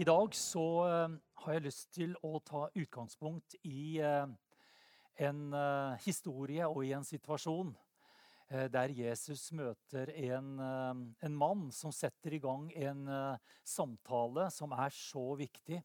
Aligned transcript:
I 0.00 0.04
dag 0.04 0.32
så 0.32 0.62
eh, 0.88 1.14
har 1.42 1.52
jeg 1.52 1.62
lyst 1.66 1.90
til 1.92 2.14
å 2.24 2.38
ta 2.40 2.62
utgangspunkt 2.72 3.58
i 3.68 3.98
eh, 4.00 4.30
en 5.20 5.40
eh, 5.52 5.98
historie 6.06 6.64
og 6.64 6.86
i 6.86 6.94
en 6.96 7.04
situasjon 7.04 7.74
der 8.50 8.90
Jesus 8.90 9.44
møter 9.54 10.10
en, 10.24 10.56
en 10.58 11.34
mann 11.38 11.68
som 11.70 11.92
setter 11.94 12.34
i 12.34 12.40
gang 12.42 12.64
en 12.74 13.04
samtale 13.62 14.48
som 14.50 14.72
er 14.74 14.90
så 14.90 15.22
viktig. 15.38 15.78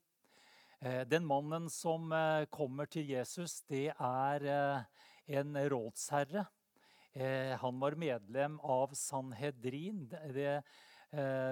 Den 1.05 1.27
mannen 1.29 1.67
som 1.69 2.09
kommer 2.49 2.89
til 2.89 3.11
Jesus, 3.13 3.59
det 3.69 3.91
er 3.93 4.47
en 5.29 5.61
rådsherre. 5.75 6.47
Han 7.61 7.85
var 7.85 7.99
medlem 8.01 8.57
av 8.65 8.97
Sanhedrin, 8.97 10.07
det- 10.09 10.63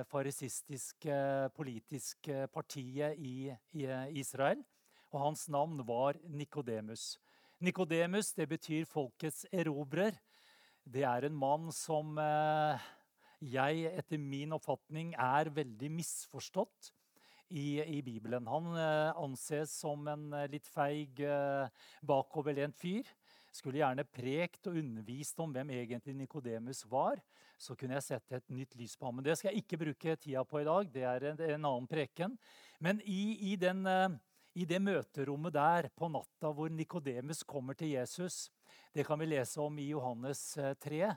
farisistiske 0.09 1.17
politiske 1.55 2.47
partiet 2.53 3.19
i, 3.19 3.51
i 3.73 3.85
eh, 3.85 4.09
Israel. 4.19 4.63
Og 5.13 5.21
hans 5.27 5.47
navn 5.53 5.81
var 5.87 6.17
Nikodemus. 6.27 7.17
Nikodemus 7.63 8.33
betyr 8.49 8.85
folkets 8.89 9.45
erobrer. 9.53 10.17
Det 10.83 11.05
er 11.07 11.27
en 11.29 11.37
mann 11.37 11.69
som 11.71 12.17
eh, 12.19 12.81
jeg, 13.39 13.87
etter 13.93 14.19
min 14.19 14.55
oppfatning, 14.55 15.13
er 15.19 15.51
veldig 15.53 15.91
misforstått 15.91 16.91
i, 17.53 17.81
i 17.83 18.01
Bibelen. 18.03 18.47
Han 18.49 18.73
eh, 18.75 19.11
anses 19.21 19.73
som 19.83 20.07
en 20.09 20.31
eh, 20.33 20.49
litt 20.51 20.67
feig, 20.69 21.21
eh, 21.21 21.89
bakoverlent 22.05 22.77
fyr. 22.79 23.07
Skulle 23.53 23.77
gjerne 23.83 24.05
prekt 24.09 24.65
og 24.69 24.79
undervist 24.81 25.39
om 25.43 25.51
hvem 25.53 25.69
egentlig 25.75 26.15
Nikodemus 26.17 26.83
var. 26.89 27.19
Så 27.61 27.75
kunne 27.77 27.99
jeg 27.99 28.05
sette 28.07 28.39
et 28.39 28.49
nytt 28.49 28.73
lys 28.79 28.95
på 28.97 29.05
ham. 29.05 29.19
Men 29.19 29.27
det 29.27 29.37
skal 29.37 29.51
jeg 29.51 29.61
ikke 29.61 29.79
bruke 29.83 30.15
tida 30.17 30.41
på 30.47 30.63
i 30.63 30.65
dag. 30.67 30.89
Det 30.93 31.03
er 31.05 31.27
en, 31.29 31.43
en 31.45 31.67
annen 31.69 31.89
preken. 31.89 32.33
Men 32.81 33.01
i, 33.05 33.51
i, 33.51 33.55
den, 33.61 33.85
eh, 33.85 34.17
i 34.57 34.65
det 34.69 34.81
møterommet 34.81 35.53
der 35.53 35.91
på 35.93 36.09
natta 36.09 36.49
hvor 36.49 36.73
Nikodemus 36.73 37.43
kommer 37.45 37.77
til 37.77 37.93
Jesus, 37.93 38.47
det 38.93 39.05
kan 39.05 39.21
vi 39.21 39.29
lese 39.29 39.61
om 39.61 39.77
i 39.77 39.91
Johannes 39.91 40.41
eh, 40.57 40.73
3, 40.81 41.13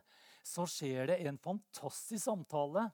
så 0.47 0.69
skjer 0.69 1.11
det 1.11 1.19
en 1.25 1.41
fantastisk 1.41 2.23
samtale. 2.29 2.85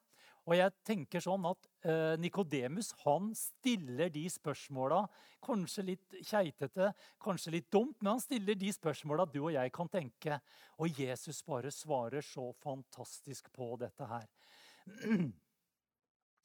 Og 0.42 0.56
jeg 0.58 0.74
tenker 0.82 1.22
sånn 1.22 1.44
at 1.46 1.68
eh, 1.86 2.14
Nikodemus 2.18 2.90
stiller 3.38 4.10
de 4.10 4.24
spørsmåla, 4.30 5.04
kanskje 5.42 5.84
litt 5.92 6.16
keitete, 6.26 6.88
kanskje 7.22 7.54
litt 7.54 7.68
dumt, 7.70 7.94
men 8.00 8.16
han 8.16 8.22
stiller 8.22 8.58
de 8.58 8.72
spørsmåla 8.74 9.28
du 9.30 9.38
og 9.44 9.52
jeg 9.54 9.72
kan 9.74 9.90
tenke. 9.90 10.40
Og 10.82 10.98
Jesus 10.98 11.44
bare 11.46 11.70
svarer 11.70 12.26
så 12.26 12.48
fantastisk 12.62 13.52
på 13.54 13.76
dette 13.78 14.10
her. 14.10 14.26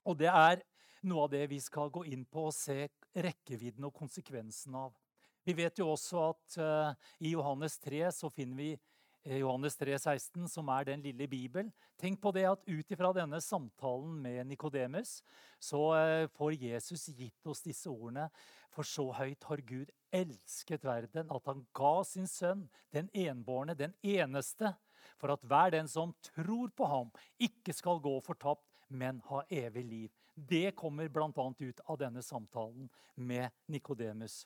Og 0.08 0.18
det 0.22 0.30
er 0.30 0.62
noe 1.10 1.26
av 1.26 1.34
det 1.34 1.48
vi 1.50 1.60
skal 1.62 1.90
gå 1.94 2.06
inn 2.10 2.26
på 2.30 2.48
og 2.52 2.56
se 2.56 2.86
rekkevidden 3.18 3.90
og 3.90 3.96
konsekvensen 3.98 4.78
av. 4.78 4.94
Vi 5.48 5.56
vet 5.56 5.80
jo 5.80 5.90
også 5.94 6.22
at 6.28 6.58
eh, 6.60 7.10
i 7.26 7.34
Johannes 7.34 7.78
3 7.80 8.06
så 8.12 8.30
finner 8.34 8.60
vi 8.60 8.72
Johannes 9.28 9.76
3, 9.76 9.98
16, 10.00 10.48
som 10.48 10.70
er 10.72 10.86
den 10.88 11.02
lille 11.04 11.28
Bibel. 11.28 11.72
Tenk 12.00 12.22
på 12.24 12.32
det 12.32 12.46
at 12.48 12.64
ut 12.64 12.92
ifra 12.94 13.10
denne 13.16 13.42
samtalen 13.44 14.14
med 14.24 14.48
Nikodemus, 14.48 15.18
så 15.60 15.82
eh, 15.98 16.30
får 16.32 16.56
Jesus 16.56 17.10
gitt 17.12 17.50
oss 17.50 17.66
disse 17.66 17.92
ordene. 17.92 18.30
For 18.72 18.88
så 18.88 19.10
høyt 19.18 19.44
har 19.50 19.64
Gud 19.68 19.92
elsket 20.16 20.86
verden, 20.88 21.28
at 21.34 21.50
han 21.50 21.66
ga 21.76 21.94
sin 22.08 22.30
sønn, 22.30 22.68
den 22.96 23.10
enbårne, 23.12 23.76
den 23.76 23.96
eneste, 24.06 24.76
for 25.20 25.34
at 25.34 25.44
hver 25.44 25.74
den 25.76 25.90
som 25.92 26.14
tror 26.30 26.72
på 26.78 26.88
ham, 26.88 27.12
ikke 27.42 27.76
skal 27.76 28.00
gå 28.04 28.16
fortapt, 28.24 28.64
men 28.88 29.20
ha 29.28 29.42
evig 29.52 29.84
liv. 29.84 30.12
Det 30.36 30.72
kommer 30.78 31.10
bl.a. 31.10 31.30
ut 31.34 31.84
av 31.90 32.00
denne 32.00 32.24
samtalen 32.24 32.88
med 33.16 33.50
Nikodemus. 33.68 34.46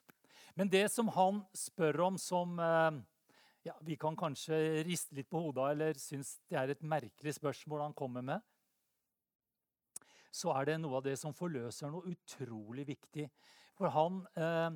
Men 0.55 0.71
det 0.71 0.87
som 0.89 1.11
han 1.13 1.43
spør 1.53 2.07
om 2.07 2.17
som 2.17 2.57
eh, 2.59 3.01
ja, 3.63 3.75
Vi 3.81 3.95
kan 3.97 4.15
kanskje 4.17 4.83
riste 4.87 5.15
litt 5.15 5.29
på 5.29 5.41
hodet 5.43 5.67
eller 5.73 5.99
synes 6.01 6.39
det 6.49 6.57
er 6.57 6.73
et 6.73 6.81
merkelig 6.81 7.35
spørsmål 7.37 7.85
han 7.85 7.97
kommer 7.97 8.25
med. 8.25 8.41
Så 10.31 10.53
er 10.55 10.69
det 10.69 10.79
noe 10.81 10.97
av 10.97 11.05
det 11.05 11.17
som 11.19 11.35
forløser 11.35 11.91
noe 11.91 12.09
utrolig 12.13 12.87
viktig. 12.87 13.27
For 13.77 13.91
han, 13.93 14.25
eh, 14.35 14.71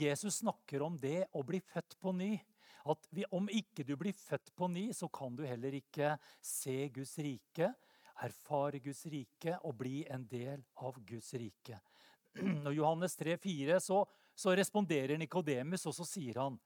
Jesus 0.00 0.40
snakker 0.40 0.82
om 0.82 0.96
det 0.98 1.28
å 1.36 1.44
bli 1.46 1.60
født 1.60 1.98
på 2.00 2.12
ny. 2.16 2.32
At 2.86 3.06
vi, 3.10 3.24
om 3.30 3.48
ikke 3.50 3.84
du 3.84 3.96
blir 3.98 4.14
født 4.14 4.54
på 4.56 4.68
ny, 4.70 4.92
så 4.92 5.08
kan 5.08 5.36
du 5.36 5.44
heller 5.46 5.74
ikke 5.74 6.16
se 6.42 6.88
Guds 6.88 7.16
rike, 7.18 7.74
erfare 8.22 8.80
Guds 8.80 9.04
rike 9.10 9.58
og 9.62 9.76
bli 9.76 10.04
en 10.10 10.24
del 10.26 10.62
av 10.82 10.98
Guds 11.04 11.34
rike. 11.34 11.80
Når 12.64 12.74
Johannes 12.78 13.16
3, 13.16 13.36
4, 13.42 13.80
så, 13.80 14.04
så 14.34 14.54
responderer 14.54 15.18
Nikodemus, 15.18 15.86
og 15.86 15.94
så 15.94 16.06
sier 16.08 16.40
han 16.40 16.58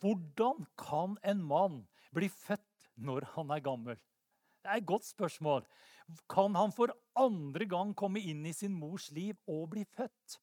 hvordan 0.00 0.64
kan 0.80 1.16
en 1.22 1.42
mann 1.44 1.82
bli 2.14 2.28
født 2.32 2.90
når 3.00 3.28
han 3.36 3.52
er 3.54 3.64
gammel? 3.64 3.98
Det 4.60 4.68
er 4.68 4.80
et 4.80 4.88
godt 4.88 5.06
spørsmål. 5.08 5.64
Kan 6.28 6.56
han 6.58 6.72
for 6.72 6.92
andre 7.16 7.66
gang 7.68 7.94
komme 7.96 8.20
inn 8.20 8.44
i 8.48 8.54
sin 8.56 8.74
mors 8.76 9.10
liv 9.14 9.36
og 9.48 9.70
bli 9.74 9.84
født? 9.96 10.38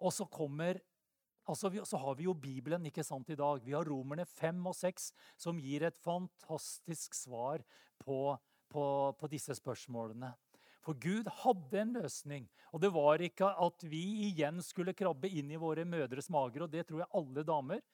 Og 0.00 0.12
så 0.12 0.26
kommer 0.28 0.80
altså 1.48 1.68
så 1.84 2.00
har 2.00 2.14
vi 2.16 2.24
jo 2.24 2.34
Bibelen 2.34 2.86
ikke 2.86 3.04
sant 3.04 3.28
i 3.30 3.36
dag. 3.36 3.60
Vi 3.64 3.74
har 3.76 3.84
Romerne 3.84 4.24
5 4.24 4.66
og 4.66 4.76
6 4.76 5.10
som 5.36 5.60
gir 5.60 5.84
et 5.84 5.98
fantastisk 6.00 7.14
svar 7.14 7.64
på, 8.00 8.36
på, 8.72 8.84
på 9.18 9.28
disse 9.28 9.54
spørsmålene. 9.54 10.32
For 10.84 10.96
Gud 11.00 11.28
hadde 11.40 11.80
en 11.80 11.92
løsning. 11.96 12.48
Og 12.72 12.80
det 12.82 12.90
var 12.92 13.22
ikke 13.24 13.48
at 13.48 13.84
vi 13.88 14.28
igjen 14.28 14.60
skulle 14.64 14.96
krabbe 14.96 15.30
inn 15.32 15.52
i 15.52 15.60
våre 15.60 15.84
mødres 15.88 16.28
mager, 16.32 16.66
og 16.66 16.72
det 16.72 16.84
tror 16.88 17.04
jeg 17.04 17.12
alle 17.20 17.44
damer 17.46 17.84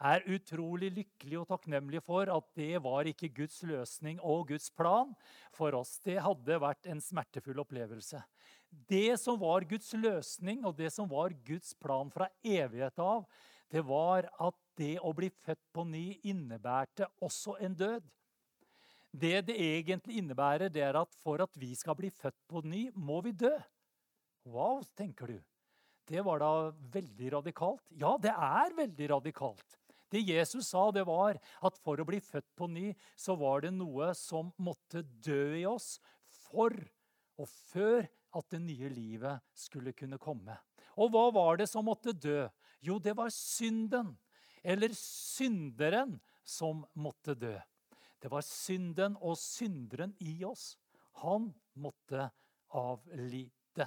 er 0.00 0.26
utrolig 0.28 0.90
lykkelige 0.94 1.40
og 1.40 1.48
takknemlige 1.50 2.04
for 2.04 2.30
at 2.32 2.48
det 2.58 2.82
var 2.84 3.08
ikke 3.08 3.32
Guds 3.36 3.62
løsning 3.66 4.20
og 4.20 4.48
Guds 4.50 4.70
plan 4.70 5.14
for 5.56 5.76
oss. 5.78 5.96
Det 6.04 6.18
hadde 6.22 6.60
vært 6.62 6.88
en 6.90 7.00
smertefull 7.02 7.60
opplevelse. 7.64 8.20
Det 8.68 9.16
som 9.20 9.38
var 9.40 9.64
Guds 9.68 9.92
løsning 9.96 10.64
og 10.66 10.76
det 10.76 10.90
som 10.92 11.08
var 11.08 11.34
Guds 11.46 11.72
plan 11.80 12.10
fra 12.12 12.28
evighet 12.44 12.98
av, 13.00 13.24
det 13.72 13.82
var 13.86 14.28
at 14.38 14.58
det 14.78 14.98
å 15.02 15.14
bli 15.16 15.30
født 15.30 15.62
på 15.74 15.86
ny 15.88 16.04
innebærte 16.28 17.08
også 17.24 17.56
en 17.64 17.74
død. 17.74 18.04
Det 19.16 19.46
det 19.48 19.56
egentlig 19.56 20.18
innebærer, 20.20 20.68
det 20.68 20.82
er 20.84 20.98
at 21.00 21.14
for 21.22 21.40
at 21.40 21.54
vi 21.56 21.72
skal 21.74 21.96
bli 21.96 22.10
født 22.12 22.36
på 22.50 22.60
ny, 22.66 22.90
må 22.92 23.22
vi 23.24 23.32
dø. 23.32 23.54
Wow, 24.44 24.82
tenker 24.94 25.32
du. 25.32 25.38
Det 26.06 26.22
var 26.22 26.38
da 26.38 26.50
veldig 26.94 27.32
radikalt. 27.38 27.82
Ja, 27.98 28.14
det 28.22 28.30
er 28.30 28.76
veldig 28.76 29.08
radikalt. 29.16 29.78
Det 30.12 30.22
Jesus 30.22 30.70
sa, 30.70 30.88
det 30.94 31.06
var 31.08 31.38
at 31.66 31.78
for 31.82 31.98
å 31.98 32.06
bli 32.06 32.20
født 32.22 32.48
på 32.58 32.68
ny, 32.70 32.92
så 33.18 33.34
var 33.38 33.64
det 33.64 33.72
noe 33.74 34.12
som 34.14 34.52
måtte 34.62 35.02
dø 35.02 35.56
i 35.58 35.64
oss 35.68 35.96
for 36.46 36.74
og 37.36 37.48
før 37.50 38.06
at 38.36 38.48
det 38.52 38.60
nye 38.64 38.90
livet 38.92 39.42
skulle 39.56 39.94
kunne 39.96 40.20
komme. 40.20 40.56
Og 40.96 41.12
hva 41.12 41.26
var 41.34 41.58
det 41.60 41.68
som 41.68 41.84
måtte 41.88 42.14
dø? 42.16 42.46
Jo, 42.84 42.98
det 43.02 43.16
var 43.16 43.32
synden. 43.34 44.14
Eller 44.64 44.94
synderen 44.96 46.16
som 46.46 46.84
måtte 46.98 47.36
dø. 47.38 47.54
Det 48.22 48.30
var 48.32 48.44
synden 48.46 49.18
og 49.20 49.36
synderen 49.38 50.14
i 50.24 50.40
oss. 50.46 50.74
Han 51.22 51.50
måtte 51.76 52.30
avlide. 52.74 53.86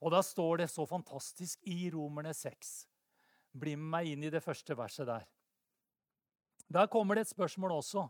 Og 0.00 0.14
da 0.14 0.22
står 0.24 0.62
det 0.62 0.70
så 0.72 0.86
fantastisk 0.88 1.60
i 1.68 1.90
Romerne 1.92 2.32
6. 2.36 2.70
Bli 3.60 3.74
med 3.76 3.90
meg 3.92 4.12
inn 4.12 4.24
i 4.24 4.32
det 4.32 4.42
første 4.44 4.76
verset 4.78 5.08
der. 5.10 5.26
Der 6.70 6.86
kommer 6.86 7.18
det 7.18 7.24
et 7.26 7.32
spørsmål 7.32 7.72
også 7.80 8.04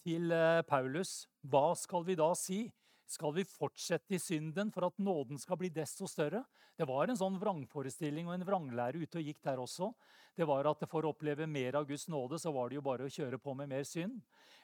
til 0.00 0.32
eh, 0.32 0.62
Paulus. 0.64 1.26
Hva 1.44 1.74
skal 1.76 2.06
vi 2.06 2.14
da 2.16 2.30
si? 2.38 2.62
Skal 3.10 3.34
vi 3.36 3.44
fortsette 3.44 4.14
i 4.16 4.20
synden 4.22 4.70
for 4.72 4.86
at 4.86 4.96
nåden 5.02 5.36
skal 5.36 5.58
bli 5.60 5.68
desto 5.74 6.08
større? 6.08 6.40
Det 6.78 6.86
var 6.88 7.10
en 7.10 7.18
sånn 7.18 7.36
vrangforestilling 7.42 8.30
og 8.30 8.38
en 8.38 8.46
vranglære 8.48 9.02
ute 9.02 9.20
og 9.20 9.28
gikk 9.28 9.42
der 9.44 9.60
også. 9.60 9.90
Det 10.32 10.48
var 10.48 10.70
at 10.70 10.86
For 10.88 11.04
å 11.04 11.12
oppleve 11.12 11.44
mer 11.44 11.76
av 11.76 11.84
Guds 11.90 12.06
nåde 12.08 12.38
så 12.40 12.54
var 12.56 12.70
det 12.70 12.78
jo 12.78 12.86
bare 12.88 13.04
å 13.04 13.12
kjøre 13.12 13.36
på 13.42 13.52
med 13.58 13.68
mer 13.68 13.84
synd. 13.84 14.16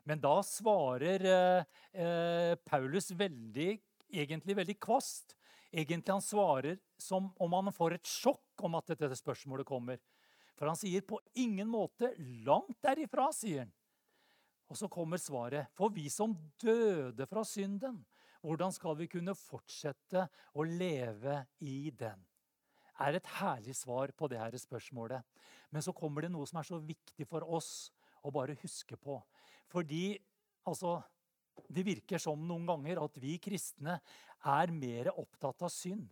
Men 0.09 0.23
da 0.23 0.39
svarer 0.41 1.29
eh, 1.29 1.79
eh, 1.93 2.57
Paulus 2.65 3.11
veldig, 3.13 3.71
egentlig 4.17 4.57
veldig 4.63 4.81
kvast. 4.81 5.37
Egentlig 5.69 6.15
han 6.15 6.25
svarer 6.25 6.81
som 6.97 7.35
om 7.37 7.53
han 7.59 7.69
får 7.75 7.99
et 7.99 8.09
sjokk 8.09 8.65
om 8.65 8.81
at 8.81 8.97
dette 8.97 9.21
spørsmålet 9.21 9.69
kommer. 9.69 10.01
For 10.57 10.71
han 10.71 10.79
sier 10.79 11.05
på 11.05 11.21
ingen 11.35 11.69
måte 11.69 12.15
'langt 12.19 12.81
derifra', 12.83 13.33
sier 13.33 13.65
han. 13.65 13.73
Og 14.69 14.77
så 14.77 14.89
kommer 14.89 15.17
svaret. 15.17 15.69
For 15.75 15.89
vi 15.89 16.09
som 16.11 16.35
døde 16.59 17.27
fra 17.27 17.45
synden, 17.45 18.05
hvordan 18.41 18.73
skal 18.73 18.97
vi 18.97 19.07
kunne 19.07 19.35
fortsette 19.35 20.29
å 20.55 20.63
leve 20.63 21.47
i 21.61 21.91
den? 21.91 22.25
er 23.05 23.19
et 23.19 23.29
herlig 23.39 23.75
svar 23.77 24.13
på 24.17 24.29
det 24.31 24.41
her 24.41 24.57
spørsmålet. 24.61 25.25
Men 25.71 25.85
så 25.85 25.95
kommer 25.97 26.25
det 26.25 26.33
noe 26.33 26.47
som 26.49 26.61
er 26.61 26.69
så 26.69 26.81
viktig 26.81 27.27
for 27.29 27.45
oss 27.45 27.91
å 28.25 28.33
bare 28.35 28.57
huske 28.63 28.97
på. 28.97 29.19
Fordi 29.73 30.17
altså, 30.67 30.99
det 31.69 31.85
virker 31.87 32.23
som 32.23 32.41
noen 32.49 32.67
ganger 32.69 33.03
at 33.03 33.19
vi 33.21 33.37
kristne 33.43 33.99
er 34.47 34.73
mer 34.73 35.13
opptatt 35.15 35.67
av 35.67 35.73
synd 35.73 36.09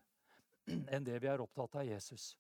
enn 0.64 1.05
det 1.05 1.19
vi 1.20 1.29
er 1.31 1.43
opptatt 1.44 1.81
av 1.81 1.88
Jesus. 1.88 2.32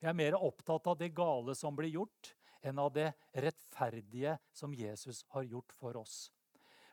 Vi 0.00 0.08
er 0.08 0.16
mer 0.16 0.36
opptatt 0.38 0.86
av 0.88 0.98
det 0.98 1.12
gale 1.16 1.54
som 1.56 1.76
blir 1.76 1.92
gjort, 1.92 2.34
enn 2.64 2.80
av 2.80 2.92
det 2.92 3.10
rettferdige 3.32 4.36
som 4.52 4.74
Jesus 4.76 5.22
har 5.32 5.44
gjort 5.48 5.72
for 5.76 5.96
oss. 6.00 6.30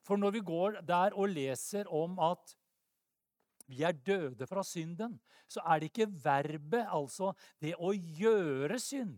For 0.07 0.19
når 0.19 0.37
vi 0.37 0.45
går 0.47 0.81
der 0.87 1.15
og 1.15 1.31
leser 1.33 1.89
om 1.91 2.19
at 2.23 2.55
vi 3.67 3.81
er 3.83 3.95
døde 3.95 4.47
fra 4.47 4.63
synden, 4.63 5.17
så 5.47 5.63
er 5.67 5.79
det 5.79 5.89
ikke 5.91 6.07
verbet, 6.23 6.87
altså 6.87 7.33
det 7.59 7.73
å 7.79 7.91
gjøre 7.91 8.79
synd, 8.79 9.17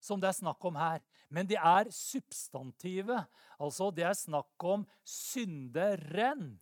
som 0.00 0.20
det 0.20 0.30
er 0.30 0.36
snakk 0.36 0.64
om 0.68 0.76
her. 0.76 1.00
Men 1.32 1.48
det 1.48 1.56
er 1.56 1.88
substantivet. 1.92 3.24
Altså 3.56 3.90
det 3.92 4.04
er 4.04 4.16
snakk 4.16 4.64
om 4.68 4.84
synderen. 5.04 6.58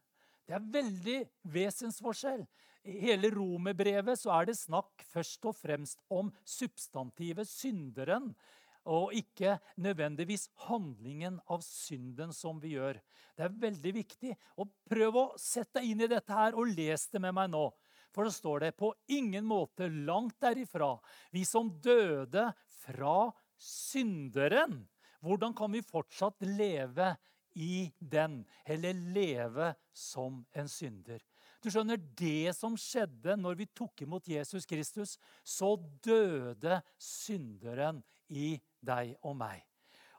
Det 0.47 0.55
er 0.59 0.71
veldig 0.75 1.19
vesensforskjell. 1.55 2.45
Hele 2.83 3.31
romerbrevet 3.31 4.19
så 4.19 4.33
er 4.35 4.49
det 4.49 4.59
snakk 4.59 5.05
først 5.13 5.47
og 5.47 5.55
fremst 5.55 6.01
om 6.11 6.33
substantivet 6.43 7.47
synderen 7.47 8.33
og 8.91 9.13
ikke 9.15 9.55
nødvendigvis 9.79 10.49
handlingen 10.67 11.39
av 11.47 11.63
synden 11.63 12.33
som 12.35 12.59
vi 12.63 12.75
gjør. 12.75 12.99
Det 13.39 13.47
er 13.47 13.61
veldig 13.63 13.93
viktig. 13.95 14.33
Og 14.59 14.73
prøv 14.91 15.19
å 15.21 15.27
sette 15.39 15.79
deg 15.79 15.93
inn 15.93 16.03
i 16.03 16.11
dette 16.11 16.35
her 16.35 16.59
og 16.59 16.73
les 16.75 17.07
det 17.13 17.23
med 17.23 17.37
meg 17.37 17.53
nå. 17.53 17.69
For 18.13 18.27
det 18.27 18.35
står 18.35 18.65
det 18.67 18.73
på 18.77 18.91
ingen 19.15 19.47
måte 19.49 19.87
langt 19.89 20.37
derifra. 20.43 20.97
Vi 21.31 21.47
som 21.49 21.71
døde 21.81 22.51
fra 22.83 23.31
synderen. 23.57 24.83
Hvordan 25.23 25.55
kan 25.55 25.73
vi 25.73 25.85
fortsatt 25.87 26.43
leve 26.45 27.15
i 27.55 27.87
den, 27.99 28.43
eller 28.67 28.99
leve 29.15 29.71
som 29.95 30.43
en 30.59 30.69
synder? 30.69 31.23
Du 31.63 31.71
skjønner, 31.71 31.97
Det 31.97 32.55
som 32.57 32.75
skjedde 32.79 33.37
når 33.39 33.61
vi 33.61 33.67
tok 33.71 34.03
imot 34.03 34.27
Jesus 34.29 34.67
Kristus, 34.67 35.19
så 35.45 35.77
døde 36.03 36.81
synderen 36.99 38.03
i 38.29 38.57
deg 38.83 39.15
og 39.23 39.37
meg. 39.39 39.63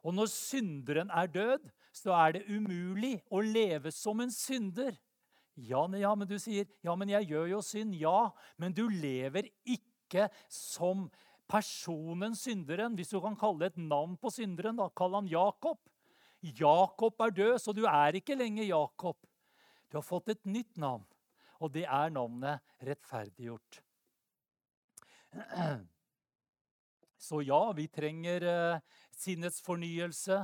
Og 0.04 0.16
når 0.16 0.32
synderen 0.32 1.12
er 1.12 1.28
død, 1.28 1.68
så 1.96 2.16
er 2.16 2.38
det 2.38 2.48
umulig 2.48 3.18
å 3.32 3.42
leve 3.44 3.92
som 3.92 4.24
en 4.24 4.32
synder. 4.32 4.96
Ja, 5.56 5.86
ja, 6.00 6.14
men 6.18 6.28
du 6.28 6.38
sier 6.42 6.66
ja, 6.82 6.96
men 6.98 7.12
jeg 7.12 7.30
gjør 7.30 7.52
jo 7.52 7.62
synd. 7.62 7.94
Ja, 8.00 8.32
men 8.58 8.74
du 8.74 8.88
lever 8.90 9.52
ikke 9.64 10.30
som 10.52 11.10
personen 11.50 12.36
synderen. 12.40 12.96
Hvis 12.98 13.14
du 13.14 13.20
kan 13.22 13.38
kalle 13.40 13.70
et 13.70 13.78
navn 13.78 14.16
på 14.18 14.32
synderen, 14.34 14.80
da, 14.80 14.90
kall 14.96 15.20
han 15.20 15.30
Jakob. 15.30 15.80
Jakob 16.44 17.22
er 17.24 17.36
død, 17.36 17.56
så 17.62 17.76
du 17.76 17.86
er 17.88 18.18
ikke 18.20 18.36
lenger 18.36 18.66
Jakob. 18.68 19.20
Du 19.92 20.00
har 20.00 20.06
fått 20.08 20.34
et 20.34 20.46
nytt 20.50 20.74
navn, 20.82 21.06
og 21.64 21.72
det 21.72 21.86
er 21.88 22.12
navnet 22.12 22.60
rettferdiggjort. 22.84 23.80
Så 27.24 27.40
ja, 27.48 27.62
vi 27.72 27.88
trenger 27.88 28.44
uh, 28.44 28.82
sinnets 29.16 29.62
fornyelse. 29.64 30.42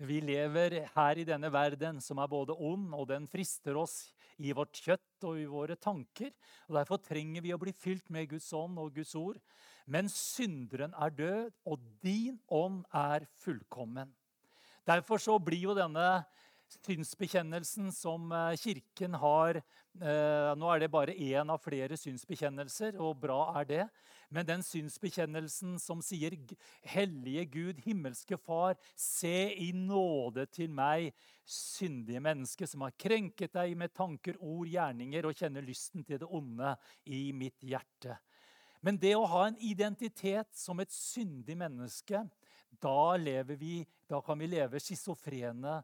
Vi 0.00 0.20
lever 0.22 0.78
her 0.94 1.18
i 1.20 1.26
denne 1.28 1.50
verden 1.52 1.98
som 2.00 2.22
er 2.22 2.30
både 2.30 2.54
ond, 2.54 2.94
og 2.96 3.08
den 3.10 3.26
frister 3.28 3.76
oss 3.76 4.14
i 4.40 4.54
vårt 4.56 4.78
kjøtt 4.80 5.26
og 5.28 5.40
i 5.42 5.48
våre 5.50 5.76
tanker. 5.76 6.30
Og 6.70 6.78
Derfor 6.78 7.02
trenger 7.04 7.44
vi 7.44 7.52
å 7.52 7.60
bli 7.60 7.74
fylt 7.76 8.08
med 8.14 8.30
Guds 8.30 8.48
ånd 8.56 8.78
og 8.80 8.94
Guds 8.96 9.12
ord. 9.18 9.42
Men 9.90 10.08
synderen 10.08 10.94
er 10.94 11.12
død, 11.18 11.52
og 11.66 11.84
din 12.00 12.38
ånd 12.46 12.84
er 12.94 13.26
fullkommen. 13.42 14.14
Derfor 14.88 15.20
så 15.20 15.36
blir 15.42 15.66
jo 15.66 15.76
denne 15.76 16.22
synsbekjennelsen 16.78 17.90
som 17.94 18.30
eh, 18.32 18.56
Kirken 18.60 19.16
har 19.20 19.58
eh, 19.60 20.52
Nå 20.58 20.70
er 20.70 20.82
det 20.82 20.90
bare 20.92 21.14
én 21.14 21.50
av 21.50 21.60
flere 21.62 21.98
synsbekjennelser, 21.98 22.98
og 23.00 23.18
bra 23.22 23.40
er 23.60 23.68
det. 23.68 23.84
Men 24.30 24.46
den 24.46 24.62
synsbekjennelsen 24.62 25.78
som 25.82 26.02
sier 26.02 26.36
'Hellige 26.86 27.44
Gud, 27.50 27.80
himmelske 27.82 28.38
Far, 28.38 28.76
se 28.94 29.50
i 29.58 29.72
nåde 29.74 30.46
til 30.46 30.70
meg, 30.70 31.10
syndige 31.44 32.20
menneske, 32.22 32.66
som 32.66 32.86
har 32.86 32.94
krenket 32.94 33.52
deg 33.52 33.74
med 33.76 33.92
tanker, 33.92 34.38
ord, 34.38 34.68
gjerninger, 34.70 35.26
og 35.26 35.34
kjenner 35.34 35.66
lysten 35.66 36.04
til 36.04 36.22
det 36.22 36.30
onde 36.30 36.76
i 37.06 37.32
mitt 37.32 37.58
hjerte'. 37.58 38.18
Men 38.80 38.96
det 38.96 39.16
å 39.16 39.26
ha 39.28 39.48
en 39.48 39.58
identitet 39.60 40.48
som 40.56 40.78
et 40.80 40.92
syndig 40.92 41.56
menneske, 41.58 42.22
da, 42.80 43.16
vi, 43.58 43.82
da 44.08 44.20
kan 44.24 44.38
vi 44.38 44.46
leve 44.46 44.80
schizofrene 44.80 45.80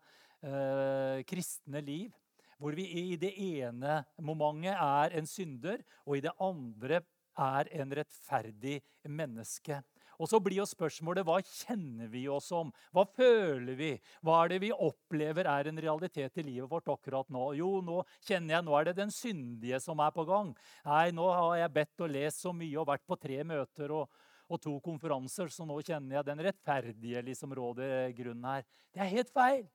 kristne 1.27 1.83
liv. 1.85 2.15
Hvor 2.57 2.73
vi 2.77 2.87
i 2.89 3.17
det 3.21 3.35
ene 3.37 4.01
momentet 4.25 4.79
er 4.81 5.19
en 5.19 5.29
synder, 5.29 5.83
og 6.07 6.17
i 6.17 6.25
det 6.25 6.33
andre 6.41 7.03
er 7.37 7.69
en 7.77 7.93
rettferdig 7.99 8.79
menneske. 9.05 9.83
Og 10.17 10.31
så 10.31 10.41
blir 10.41 10.63
jo 10.63 10.67
spørsmålet 10.69 11.27
hva 11.29 11.39
kjenner 11.45 12.09
vi 12.09 12.25
oss 12.33 12.49
om? 12.57 12.71
Hva 12.95 13.05
føler 13.19 13.77
vi? 13.77 13.91
Hva 14.25 14.39
er 14.43 14.55
det 14.55 14.61
vi 14.65 14.73
opplever 14.73 15.49
er 15.51 15.69
en 15.69 15.81
realitet 15.83 16.41
i 16.41 16.47
livet 16.47 16.71
vårt 16.71 16.89
akkurat 16.93 17.29
nå? 17.33 17.51
Jo, 17.59 17.83
nå 17.85 18.01
kjenner 18.25 18.57
jeg, 18.57 18.67
nå 18.67 18.79
er 18.79 18.89
det 18.89 18.97
den 19.03 19.13
syndige 19.13 19.81
som 19.85 20.01
er 20.01 20.15
på 20.17 20.25
gang. 20.29 20.55
Nei, 20.89 21.11
nå 21.17 21.29
har 21.29 21.59
jeg 21.61 21.75
bedt 21.77 22.07
og 22.07 22.15
lest 22.17 22.45
så 22.47 22.55
mye 22.57 22.81
og 22.81 22.89
vært 22.89 23.05
på 23.05 23.21
tre 23.21 23.43
møter 23.45 23.93
og, 23.93 24.23
og 24.49 24.63
to 24.63 24.77
konferanser, 24.85 25.53
så 25.53 25.69
nå 25.69 25.77
kjenner 25.85 26.21
jeg 26.21 26.31
den 26.31 26.45
rettferdige 26.49 27.25
liksom 27.29 27.53
råder 27.59 28.15
grunnen 28.17 28.53
her. 28.55 28.69
Det 28.95 29.05
er 29.05 29.13
helt 29.19 29.35
feil. 29.37 29.67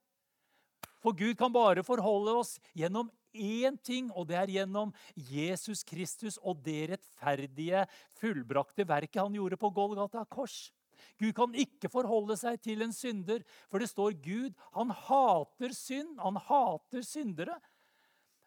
For 1.02 1.18
Gud 1.18 1.38
kan 1.40 1.54
bare 1.54 1.84
forholde 1.86 2.36
oss 2.44 2.58
gjennom 2.78 3.10
én 3.34 3.78
ting, 3.82 4.12
og 4.14 4.28
det 4.30 4.38
er 4.38 4.54
gjennom 4.58 4.92
Jesus 5.16 5.84
Kristus 5.88 6.38
og 6.44 6.62
det 6.66 6.92
rettferdige, 6.94 7.86
fullbrakte 8.20 8.86
verket 8.88 9.24
han 9.24 9.36
gjorde 9.36 9.58
på 9.60 9.72
Golgata 9.74 10.26
kors. 10.30 10.70
Gud 11.18 11.34
kan 11.38 11.56
ikke 11.58 11.90
forholde 11.90 12.38
seg 12.38 12.60
til 12.62 12.84
en 12.86 12.94
synder, 12.94 13.42
for 13.70 13.82
det 13.82 13.90
står 13.90 14.18
Gud 14.22 14.54
han 14.76 14.94
hater 15.08 15.74
synd. 15.74 16.20
Han 16.22 16.38
hater 16.38 17.06
syndere. 17.06 17.58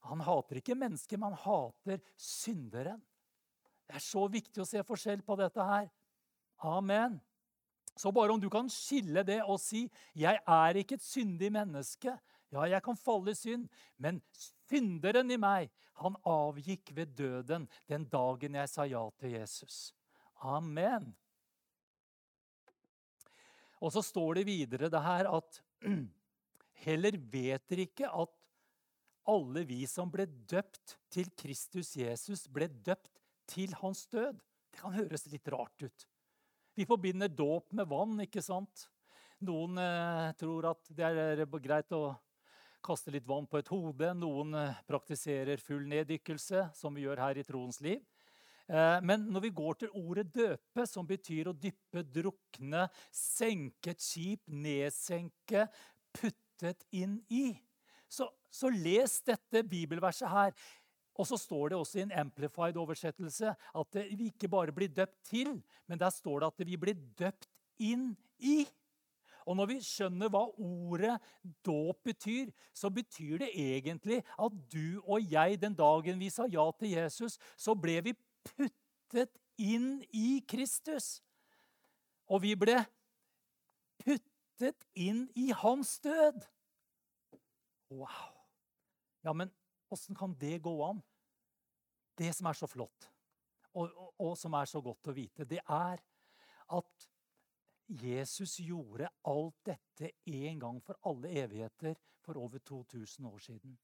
Han 0.07 0.23
hater 0.23 0.61
ikke 0.61 0.77
mennesker, 0.79 1.19
men 1.19 1.33
han 1.33 1.43
hater 1.47 2.03
synderen. 2.21 3.03
Det 3.85 3.99
er 3.99 4.05
så 4.05 4.27
viktig 4.31 4.63
å 4.63 4.69
se 4.69 4.83
forskjell 4.87 5.25
på 5.27 5.37
dette 5.41 5.65
her. 5.65 5.89
Amen. 6.65 7.19
Så 7.95 8.11
bare 8.15 8.35
om 8.35 8.41
du 8.43 8.49
kan 8.51 8.69
skille 8.73 9.23
det 9.27 9.41
og 9.45 9.61
si 9.61 9.89
'Jeg 10.15 10.41
er 10.47 10.77
ikke 10.77 10.95
et 10.95 11.03
syndig 11.03 11.51
menneske', 11.53 12.19
ja, 12.55 12.65
jeg 12.77 12.85
kan 12.87 12.99
falle 12.99 13.35
i 13.35 13.39
synd, 13.39 13.67
men 13.99 14.21
synderen 14.69 15.33
i 15.35 15.41
meg, 15.41 15.73
han 16.03 16.17
avgikk 16.27 16.91
ved 16.97 17.15
døden 17.19 17.69
den 17.91 18.07
dagen 18.11 18.57
jeg 18.59 18.71
sa 18.71 18.87
ja 18.89 19.03
til 19.21 19.37
Jesus. 19.37 19.93
Amen. 20.43 21.13
Og 23.85 23.93
så 23.95 24.03
står 24.05 24.41
det 24.41 24.47
videre 24.49 24.91
det 24.93 25.03
her 25.05 25.29
at 25.31 25.61
heller 26.87 27.19
vet 27.31 27.67
dere 27.71 27.87
ikke 27.89 28.11
at 28.11 28.33
alle 29.31 29.65
vi 29.69 29.85
som 29.89 30.11
ble 30.13 30.27
døpt 30.27 30.99
til 31.13 31.31
Kristus 31.39 31.95
Jesus, 31.97 32.47
ble 32.49 32.69
døpt 32.69 33.23
til 33.49 33.73
hans 33.81 34.05
død. 34.13 34.41
Det 34.73 34.81
kan 34.81 34.97
høres 34.97 35.27
litt 35.33 35.49
rart 35.53 35.85
ut. 35.85 36.07
Vi 36.75 36.87
forbinder 36.89 37.31
dåp 37.31 37.73
med 37.79 37.89
vann, 37.89 38.19
ikke 38.25 38.43
sant? 38.43 38.89
Noen 39.45 39.79
eh, 39.79 40.33
tror 40.39 40.73
at 40.73 40.91
det 40.91 41.07
er 41.07 41.45
greit 41.63 41.93
å 41.95 42.17
kaste 42.85 43.13
litt 43.15 43.27
vann 43.29 43.47
på 43.49 43.61
et 43.61 43.71
hode. 43.73 44.11
Noen 44.19 44.55
eh, 44.59 44.83
praktiserer 44.89 45.63
full 45.63 45.87
neddykkelse, 45.91 46.69
som 46.77 46.95
vi 46.95 47.07
gjør 47.07 47.23
her 47.25 47.41
i 47.41 47.47
troens 47.47 47.81
liv. 47.85 48.03
Eh, 48.69 49.01
men 49.05 49.27
når 49.33 49.47
vi 49.47 49.53
går 49.57 49.81
til 49.81 49.97
ordet 50.01 50.29
døpe, 50.35 50.87
som 50.89 51.09
betyr 51.09 51.51
å 51.51 51.57
dyppe, 51.57 52.05
drukne, 52.15 52.87
senke 53.13 53.93
et 53.93 54.05
skip, 54.05 54.45
nedsenke, 54.49 55.67
puttet 56.15 56.87
inn 56.95 57.19
i, 57.33 57.51
så, 58.09 58.29
så 58.53 58.71
les 58.73 59.19
dette 59.27 59.65
bibelverset 59.69 60.31
her. 60.31 60.55
Og 61.15 61.29
så 61.29 61.39
står 61.39 61.71
det 61.71 61.79
også 61.79 62.01
i 62.01 62.05
en 62.05 62.15
amplified 62.25 62.79
oversettelse 62.81 63.53
at 63.55 63.99
vi 64.19 64.31
ikke 64.33 64.51
bare 64.51 64.75
blir 64.75 64.91
døpt 64.91 65.21
til, 65.31 65.53
men 65.87 66.01
der 66.01 66.11
står 66.11 66.43
det 66.43 66.49
at 66.51 66.65
vi 66.67 66.79
blir 66.81 66.99
døpt 67.19 67.47
inn 67.83 68.13
i. 68.39 68.65
Og 69.45 69.57
når 69.59 69.69
vi 69.75 69.79
skjønner 69.85 70.31
hva 70.33 70.47
ordet 70.57 71.19
dåp 71.67 72.01
betyr, 72.07 72.53
så 72.73 72.89
betyr 72.93 73.43
det 73.43 73.51
egentlig 73.53 74.23
at 74.41 74.57
du 74.73 75.03
og 75.05 75.21
jeg, 75.33 75.61
den 75.61 75.77
dagen 75.77 76.21
vi 76.21 76.31
sa 76.33 76.49
ja 76.51 76.65
til 76.79 76.95
Jesus, 76.97 77.37
så 77.57 77.77
ble 77.77 77.99
vi 78.07 78.15
puttet 78.49 79.37
inn 79.61 79.99
i 80.17 80.41
Kristus. 80.49 81.19
Og 82.33 82.41
vi 82.47 82.55
ble 82.57 82.79
puttet 84.01 84.89
inn 84.97 85.27
i 85.37 85.51
hans 85.53 85.99
død. 86.05 86.41
Wow! 87.93 88.33
Ja, 89.25 89.33
men 89.33 89.53
åssen 89.93 90.17
kan 90.17 90.33
det 90.41 90.63
gå 90.65 90.73
an? 90.89 91.03
Det 92.17 92.31
som 92.35 92.47
er 92.47 92.57
så 92.57 92.69
flott, 92.71 93.09
og, 93.75 93.89
og, 93.91 94.11
og 94.23 94.35
som 94.39 94.55
er 94.55 94.69
så 94.71 94.81
godt 94.85 95.11
å 95.11 95.15
vite, 95.17 95.47
det 95.51 95.59
er 95.65 95.99
at 96.79 97.07
Jesus 97.89 98.57
gjorde 98.65 99.09
alt 99.29 99.59
dette 99.67 100.11
en 100.31 100.61
gang 100.61 100.81
for 100.85 100.97
alle 101.11 101.33
evigheter 101.45 101.99
for 102.25 102.39
over 102.41 102.59
2000 102.59 103.27
år 103.29 103.39
siden. 103.39 103.77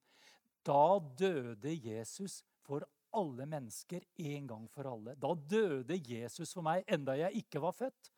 Da 0.64 0.98
døde 1.18 1.74
Jesus 1.74 2.40
for 2.64 2.84
alle 3.16 3.46
mennesker 3.46 4.04
en 4.16 4.46
gang 4.48 4.66
for 4.70 4.88
alle. 4.88 5.16
Da 5.20 5.34
døde 5.34 5.98
Jesus 5.98 6.54
for 6.54 6.64
meg 6.64 6.84
enda 6.88 7.16
jeg 7.18 7.42
ikke 7.42 7.62
var 7.62 7.76
født. 7.76 8.10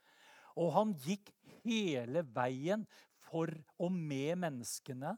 Og 0.61 0.73
han 0.77 0.93
gikk 1.01 1.33
hele 1.65 2.25
veien 2.35 2.85
for 3.27 3.51
og 3.81 3.93
med 3.93 4.37
menneskene. 4.45 5.17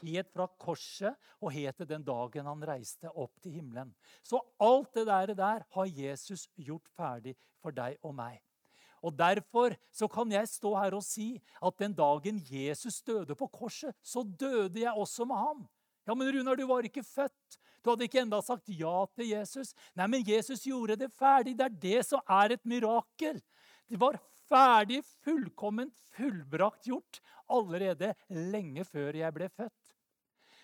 Helt 0.00 0.28
fra 0.30 0.46
korset 0.60 1.16
og 1.40 1.50
helt 1.54 1.80
til 1.80 1.88
den 1.90 2.04
dagen 2.06 2.46
han 2.46 2.62
reiste 2.68 3.10
opp 3.10 3.40
til 3.42 3.56
himmelen. 3.58 3.90
Så 4.22 4.38
alt 4.62 4.92
det 4.94 5.08
der, 5.08 5.34
der 5.34 5.66
har 5.74 5.90
Jesus 5.90 6.46
gjort 6.54 6.86
ferdig 6.94 7.34
for 7.58 7.74
deg 7.74 7.98
og 8.06 8.14
meg. 8.20 8.38
Og 9.02 9.16
Derfor 9.16 9.76
så 9.92 10.08
kan 10.08 10.32
jeg 10.32 10.48
stå 10.48 10.74
her 10.76 10.96
og 10.96 11.04
si 11.04 11.40
at 11.62 11.78
den 11.80 11.94
dagen 11.96 12.40
Jesus 12.44 13.00
døde 13.02 13.36
på 13.36 13.48
korset, 13.48 13.94
så 14.02 14.22
døde 14.22 14.82
jeg 14.82 14.92
også 14.92 15.24
med 15.24 15.36
ham. 15.36 15.68
Ja, 16.06 16.14
Men 16.14 16.32
Runar, 16.34 16.56
du 16.56 16.66
var 16.66 16.84
ikke 16.84 17.04
født. 17.04 17.58
Du 17.84 17.90
hadde 17.90 18.04
ikke 18.04 18.20
enda 18.20 18.40
sagt 18.44 18.68
ja 18.68 19.06
til 19.16 19.30
Jesus. 19.32 19.72
Nei, 19.96 20.06
men 20.06 20.24
Jesus 20.26 20.66
gjorde 20.68 20.98
det 21.00 21.12
ferdig. 21.16 21.56
Det 21.56 21.64
er 21.64 21.78
det 21.84 22.00
som 22.08 22.20
er 22.28 22.56
et 22.56 22.64
mirakel. 22.68 23.40
Det 23.88 24.00
var 24.00 24.18
ferdig, 24.50 25.00
fullkomment, 25.24 25.94
fullbrakt 26.16 26.88
gjort 26.90 27.20
allerede 27.50 28.12
lenge 28.28 28.84
før 28.84 29.16
jeg 29.16 29.36
ble 29.36 29.48
født. 29.48 29.79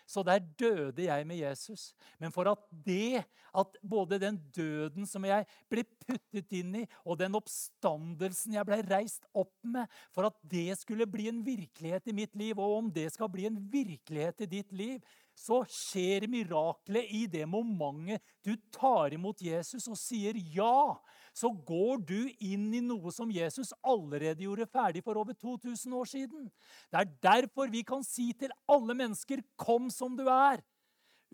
Så 0.06 0.22
der 0.22 0.38
døde 0.58 1.08
jeg 1.08 1.26
med 1.26 1.40
Jesus. 1.40 1.90
Men 2.22 2.32
for 2.32 2.46
at 2.50 2.62
det, 2.70 3.24
at 3.56 3.78
både 3.82 4.20
den 4.22 4.38
døden 4.54 5.06
som 5.08 5.24
jeg 5.26 5.46
ble 5.72 5.82
puttet 6.06 6.52
inn 6.54 6.82
i, 6.82 6.84
og 7.02 7.18
den 7.18 7.34
oppstandelsen 7.38 8.54
jeg 8.54 8.68
ble 8.68 8.78
reist 8.86 9.26
opp 9.34 9.54
med, 9.66 9.90
for 10.14 10.30
at 10.30 10.38
det 10.46 10.78
skulle 10.78 11.08
bli 11.10 11.26
en 11.32 11.42
virkelighet 11.46 12.06
i 12.06 12.16
mitt 12.16 12.38
liv, 12.38 12.58
og 12.58 12.78
om 12.84 12.90
det 12.92 13.08
skal 13.14 13.30
bli 13.32 13.48
en 13.50 13.58
virkelighet 13.72 14.46
i 14.46 14.50
ditt 14.58 14.74
liv, 14.76 15.00
så 15.36 15.60
skjer 15.68 16.24
miraklet 16.32 17.10
i 17.12 17.26
det 17.30 17.44
momentet 17.48 18.22
du 18.44 18.54
tar 18.72 19.12
imot 19.14 19.42
Jesus 19.44 19.86
og 19.90 19.98
sier 20.00 20.38
ja. 20.54 20.96
Så 21.36 21.50
går 21.68 22.00
du 22.08 22.20
inn 22.40 22.70
i 22.72 22.80
noe 22.80 23.12
som 23.12 23.30
Jesus 23.32 23.74
allerede 23.84 24.46
gjorde 24.46 24.68
ferdig 24.72 25.02
for 25.04 25.20
over 25.20 25.36
2000 25.36 25.92
år 25.98 26.08
siden. 26.08 26.46
Det 26.88 27.02
er 27.02 27.12
derfor 27.28 27.68
vi 27.68 27.84
kan 27.84 28.04
si 28.06 28.32
til 28.32 28.54
alle 28.68 28.96
mennesker 28.96 29.42
'kom 29.56 29.90
som 29.90 30.16
du 30.16 30.24
er'. 30.24 30.64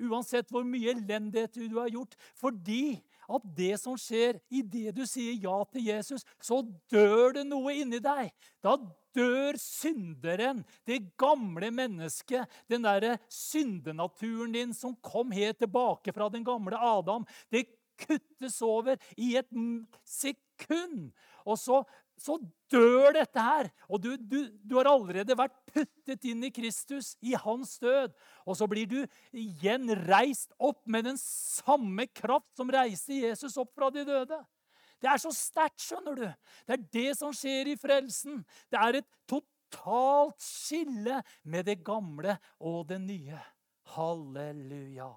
Uansett 0.00 0.48
hvor 0.50 0.64
mye 0.64 0.90
elendighet 0.90 1.54
du 1.54 1.78
har 1.78 1.88
gjort. 1.88 2.16
Fordi 2.34 3.02
at 3.28 3.42
det 3.56 3.80
som 3.80 3.96
skjer 3.96 4.40
idet 4.50 4.96
du 4.96 5.04
sier 5.06 5.36
ja 5.42 5.62
til 5.72 5.84
Jesus, 5.84 6.24
så 6.40 6.62
dør 6.90 7.32
det 7.36 7.46
noe 7.46 7.74
inni 7.74 8.00
deg. 8.02 8.32
Da 8.64 8.76
dør 9.16 9.58
synderen, 9.60 10.62
det 10.88 11.00
gamle 11.20 11.70
mennesket, 11.74 12.48
den 12.70 12.86
derre 12.86 13.18
syndenaturen 13.32 14.54
din 14.56 14.74
som 14.76 14.96
kom 15.04 15.32
helt 15.34 15.60
tilbake 15.62 16.14
fra 16.14 16.30
den 16.32 16.44
gamle 16.46 16.78
Adam. 16.78 17.26
Det 17.52 17.66
kuttes 18.02 18.60
over 18.64 18.96
i 19.16 19.36
et 19.38 19.50
sekund. 20.04 21.12
Og 21.46 21.58
så 21.58 21.82
så 22.22 22.36
dør 22.70 23.12
dette 23.16 23.42
her. 23.42 23.68
Og 23.90 24.02
du, 24.02 24.12
du, 24.16 24.38
du, 24.62 24.76
har 24.78 24.90
allerede 24.90 25.36
vært 25.38 25.54
puttet 25.72 26.26
inn 26.28 26.44
i 26.46 26.52
Kristus, 26.54 27.12
i 27.24 27.34
hans 27.38 27.76
død. 27.82 28.14
Og 28.46 28.58
så 28.58 28.68
blir 28.70 28.88
du 28.90 28.98
igjen 29.34 29.90
reist 30.06 30.52
opp 30.62 30.82
med 30.86 31.08
den 31.10 31.18
samme 31.20 32.06
kraft 32.14 32.50
som 32.58 32.70
reiste 32.72 33.22
Jesus 33.24 33.58
opp 33.60 33.72
fra 33.76 33.90
de 33.94 34.06
døde. 34.08 34.38
Det 35.02 35.10
er 35.10 35.18
så 35.18 35.32
sterkt, 35.34 35.82
skjønner 35.82 36.18
du. 36.18 36.28
Det 36.66 36.76
er 36.76 36.86
det 36.94 37.08
som 37.18 37.34
skjer 37.34 37.72
i 37.72 37.78
frelsen. 37.80 38.44
Det 38.70 38.78
er 38.78 39.00
et 39.00 39.10
totalt 39.26 40.38
skille 40.42 41.18
med 41.42 41.66
det 41.66 41.80
gamle 41.84 42.38
og 42.62 42.86
det 42.92 43.00
nye. 43.02 43.40
Halleluja. 43.96 45.10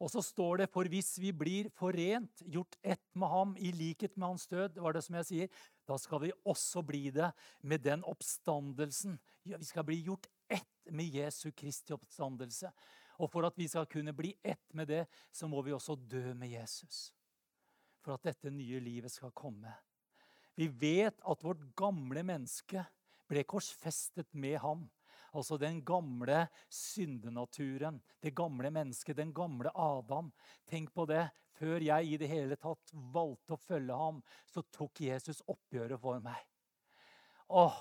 Og 0.00 0.08
så 0.08 0.22
står 0.24 0.62
det 0.62 0.70
for 0.72 0.88
hvis 0.88 1.12
vi 1.20 1.28
blir 1.36 1.68
forent, 1.76 2.40
gjort 2.48 2.78
ett 2.80 3.04
med 3.12 3.28
ham 3.28 3.52
i 3.60 3.68
likhet 3.76 4.16
med 4.16 4.30
hans 4.30 4.46
død, 4.48 4.80
var 4.80 4.96
det 4.96 5.02
som 5.04 5.18
jeg 5.18 5.28
sier, 5.28 5.58
da 5.84 5.98
skal 6.00 6.22
vi 6.24 6.32
også 6.48 6.82
bli 6.88 7.10
det 7.12 7.28
med 7.60 7.84
den 7.84 8.04
oppstandelsen. 8.08 9.18
Ja, 9.44 9.60
vi 9.60 9.68
skal 9.68 9.84
bli 9.84 10.00
gjort 10.08 10.30
ett 10.48 10.90
med 10.90 11.04
Jesu 11.04 11.50
Kristi 11.52 11.92
oppstandelse. 11.92 12.72
Og 13.20 13.28
for 13.28 13.44
at 13.44 13.58
vi 13.60 13.68
skal 13.68 13.88
kunne 13.90 14.16
bli 14.16 14.32
ett 14.40 14.64
med 14.72 14.88
det, 14.88 15.04
så 15.32 15.48
må 15.48 15.60
vi 15.62 15.76
også 15.76 15.98
dø 16.08 16.32
med 16.32 16.48
Jesus. 16.48 17.10
For 18.00 18.16
at 18.16 18.24
dette 18.30 18.52
nye 18.52 18.80
livet 18.82 19.12
skal 19.12 19.34
komme. 19.36 19.72
Vi 20.56 20.68
vet 20.68 21.20
at 21.20 21.44
vårt 21.44 21.62
gamle 21.78 22.24
menneske 22.26 22.82
ble 23.30 23.44
korsfestet 23.48 24.32
med 24.32 24.58
ham. 24.64 24.88
Altså 25.30 25.56
den 25.60 25.78
gamle 25.86 26.48
syndenaturen, 26.74 28.00
det 28.20 28.34
gamle 28.34 28.72
mennesket, 28.74 29.16
den 29.16 29.34
gamle 29.34 29.70
Adam. 29.74 30.32
Tenk 30.66 30.94
på 30.94 31.06
det. 31.06 31.28
Før 31.60 31.82
jeg 31.84 32.06
i 32.08 32.16
det 32.16 32.28
hele 32.30 32.56
tatt 32.56 32.92
valgte 33.12 33.52
å 33.52 33.60
følge 33.60 33.96
ham, 33.96 34.22
så 34.48 34.62
tok 34.72 35.02
Jesus 35.04 35.42
oppgjøret 35.44 36.00
for 36.00 36.22
meg. 36.24 36.38
Åh, 37.52 37.76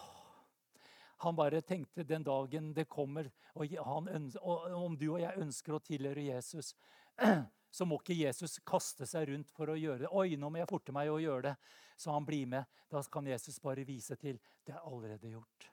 han 1.24 1.38
bare 1.38 1.62
tenkte 1.62 2.04
den 2.04 2.26
dagen 2.28 2.74
det 2.76 2.90
kommer, 2.92 3.30
og, 3.56 3.72
han, 3.86 4.30
og 4.42 4.68
om 4.76 4.98
du 5.00 5.10
og 5.14 5.22
jeg 5.22 5.40
ønsker 5.40 5.78
å 5.78 5.84
tilhøre 5.84 6.28
Jesus, 6.28 6.74
så 7.70 7.86
må 7.86 8.00
ikke 8.00 8.18
Jesus 8.18 8.58
kaste 8.66 9.06
seg 9.10 9.30
rundt 9.30 9.52
for 9.54 9.70
å 9.70 9.78
gjøre 9.78 10.06
det. 10.06 10.14
Oi, 10.18 10.34
nå 10.40 10.50
må 10.50 10.62
jeg 10.62 10.70
forte 10.70 10.96
meg 10.96 11.12
å 11.12 11.20
gjøre 11.22 11.52
det. 11.52 11.56
Så 12.00 12.14
han 12.14 12.26
blir 12.26 12.48
med. 12.50 12.66
Da 12.90 13.02
kan 13.12 13.28
Jesus 13.30 13.60
bare 13.62 13.86
vise 13.88 14.18
til 14.18 14.40
det 14.66 14.74
er 14.74 14.86
allerede 14.88 15.30
gjort. 15.30 15.70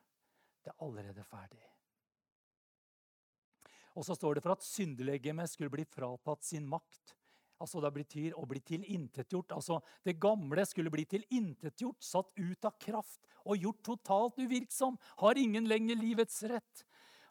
Det 0.60 0.72
er 0.74 0.84
allerede 0.84 1.24
ferdig. 1.24 1.62
Og 3.96 4.04
så 4.04 4.16
står 4.16 4.36
det 4.36 4.42
for 4.44 4.52
at 4.52 4.66
syndelegemet 4.66 5.48
skulle 5.48 5.72
bli 5.72 5.86
fratatt 5.88 6.44
sin 6.44 6.66
makt. 6.68 7.14
Altså 7.62 7.80
Det 7.80 7.92
betyr 7.94 8.34
å 8.36 8.44
bli 8.48 8.60
tilintetgjort. 8.60 9.54
Altså, 9.56 9.78
det 10.04 10.18
gamle 10.20 10.66
skulle 10.68 10.92
bli 10.92 11.06
tilintetgjort, 11.08 12.04
satt 12.04 12.34
ut 12.36 12.68
av 12.68 12.76
kraft 12.82 13.24
og 13.46 13.62
gjort 13.62 13.80
totalt 13.86 14.42
uvirksom. 14.42 14.98
Har 15.22 15.40
ingen 15.40 15.68
lenger 15.70 15.96
livets 15.96 16.42
rett. 16.50 16.84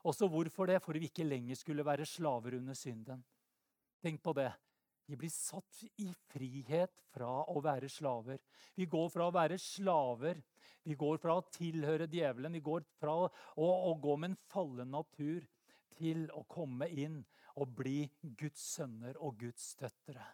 Også 0.06 0.30
hvorfor 0.30 0.70
det? 0.70 0.80
For 0.82 0.98
vi 0.98 1.12
ikke 1.12 1.28
lenger 1.28 1.60
skulle 1.60 1.86
være 1.86 2.08
slaver 2.10 2.58
under 2.58 2.78
synden. 2.78 3.22
Tenk 4.06 4.22
på 4.22 4.36
det. 4.38 4.52
Vi 5.10 5.18
blir 5.18 5.32
satt 5.34 5.80
i 6.02 6.12
frihet 6.30 7.00
fra 7.10 7.30
å 7.50 7.62
være 7.66 7.88
slaver. 7.90 8.38
Vi 8.78 8.86
går 8.90 9.08
fra 9.10 9.30
å 9.30 9.34
være 9.34 9.58
slaver, 9.62 10.42
vi 10.86 10.94
går 10.98 11.18
fra 11.22 11.40
å 11.40 11.46
tilhøre 11.54 12.06
djevelen, 12.10 12.54
vi 12.54 12.62
går 12.66 12.86
fra 13.00 13.16
å, 13.24 13.30
å, 13.58 13.94
gå 14.02 14.14
med 14.22 14.32
en 14.32 14.38
fallen 14.52 14.94
natur 14.94 15.48
til 15.98 16.28
å 16.38 16.44
komme 16.50 16.90
inn 16.94 17.18
og 17.58 17.74
bli 17.80 18.04
Guds 18.38 18.62
sønner 18.76 19.18
og 19.18 19.40
Guds 19.42 19.72
døtre. 19.82 20.30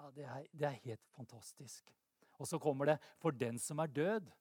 Ja, 0.00 0.10
det, 0.16 0.26
det 0.50 0.68
er 0.72 0.82
helt 0.88 1.06
fantastisk. 1.14 1.94
Og 2.42 2.50
så 2.50 2.58
kommer 2.58 2.90
det 2.90 2.98
'for 3.22 3.30
den 3.30 3.58
som 3.58 3.78
er 3.78 3.86
død', 3.86 4.32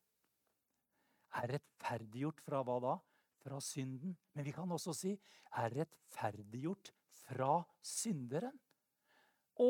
er 1.35 1.51
rettferdiggjort 1.53 2.41
fra 2.41 2.63
hva 2.63 2.81
da? 2.81 2.97
Fra 3.45 3.61
synden. 3.61 4.17
Men 4.33 4.45
vi 4.45 4.51
kan 4.51 4.71
også 4.71 4.93
si 4.93 5.17
er 5.53 5.69
rettferdiggjort 5.69 6.93
fra 7.29 7.59
synderen. 7.83 8.55
Å, 9.55 9.67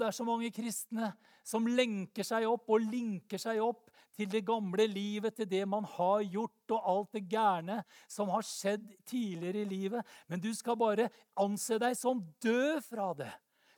det 0.00 0.06
er 0.08 0.16
så 0.16 0.24
mange 0.24 0.48
kristne 0.54 1.10
som 1.46 1.66
lenker 1.68 2.24
seg 2.24 2.46
opp 2.48 2.70
og 2.72 2.86
linker 2.88 3.40
seg 3.40 3.60
opp 3.60 3.90
til 4.16 4.30
det 4.32 4.40
gamle 4.48 4.86
livet, 4.88 5.34
til 5.36 5.48
det 5.50 5.62
man 5.68 5.84
har 5.96 6.22
gjort, 6.24 6.72
og 6.72 6.88
alt 6.92 7.18
det 7.18 7.26
gærne 7.28 7.82
som 8.08 8.32
har 8.32 8.46
skjedd 8.48 8.86
tidligere 9.04 9.60
i 9.66 9.68
livet. 9.68 10.14
Men 10.30 10.40
du 10.40 10.48
skal 10.56 10.78
bare 10.80 11.10
anse 11.36 11.76
deg 11.82 11.98
som 11.98 12.24
død 12.42 12.80
fra 12.88 13.10
det. 13.18 13.32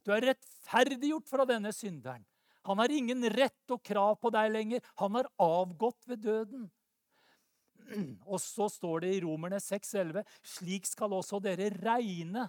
Du 0.06 0.14
er 0.14 0.30
rettferdiggjort 0.30 1.26
fra 1.28 1.46
denne 1.48 1.74
synderen. 1.74 2.22
Han 2.68 2.78
har 2.78 2.92
ingen 2.92 3.24
rett 3.32 3.74
og 3.74 3.82
krav 3.82 4.18
på 4.22 4.30
deg 4.34 4.52
lenger. 4.52 4.84
Han 5.02 5.18
har 5.18 5.30
avgått 5.42 6.06
ved 6.06 6.22
døden. 6.22 6.68
Og 8.28 8.38
så 8.44 8.68
står 8.70 9.04
det 9.04 9.12
i 9.16 9.20
Romerne 9.24 9.58
6,11.: 9.62 10.22
Slik 10.44 10.86
skal 10.86 11.14
også 11.16 11.40
dere 11.42 11.70
regne 11.72 12.46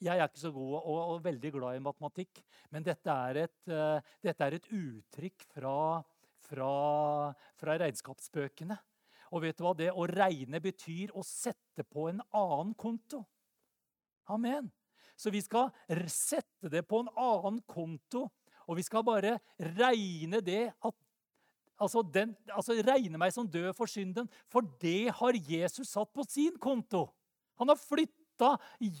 jeg 0.00 0.16
er 0.16 0.28
ikke 0.28 0.42
så 0.42 0.52
god 0.54 0.76
og, 0.80 0.98
og, 0.98 1.18
veldig 1.24 1.52
glad 1.54 1.76
i 1.76 1.82
matematikk, 1.84 2.40
men 2.72 2.86
dette 2.86 3.16
er 3.28 3.42
et, 3.44 3.58
uh, 3.68 4.14
dette 4.24 4.46
er 4.46 4.56
et 4.56 4.68
uttrykk 4.72 5.44
fra, 5.54 5.74
fra, 6.48 6.70
fra, 7.60 7.76
regnskapsbøkene. 7.84 8.78
Og 9.30 9.44
vet 9.44 9.58
du 9.58 9.64
hva? 9.66 9.74
Det 9.78 9.90
å 9.92 10.08
regne 10.10 10.58
betyr 10.62 11.12
å 11.14 11.22
sette 11.26 11.84
på 11.86 12.08
en 12.10 12.22
annen 12.34 12.72
konto. 12.74 13.22
Amen. 14.32 14.70
Så 15.20 15.30
vi 15.30 15.42
skal 15.44 15.70
sette 16.08 16.70
det 16.72 16.82
på 16.88 17.02
en 17.02 17.12
annen 17.20 17.60
konto, 17.68 18.24
og 18.66 18.78
vi 18.78 18.86
skal 18.86 19.04
bare 19.06 19.38
regne 19.76 20.42
det 20.44 20.66
at 20.72 20.96
Altså, 21.80 22.02
den, 22.04 22.34
altså 22.52 22.74
regne 22.84 23.16
meg 23.16 23.32
som 23.32 23.46
død 23.48 23.70
for 23.72 23.88
synden, 23.88 24.26
for 24.52 24.66
det 24.82 25.14
har 25.16 25.36
Jesus 25.48 25.94
satt 25.94 26.10
på 26.12 26.26
sin 26.28 26.58
konto. 26.60 27.06
Han 27.56 27.72
har 27.72 27.80
flytta 27.80 28.50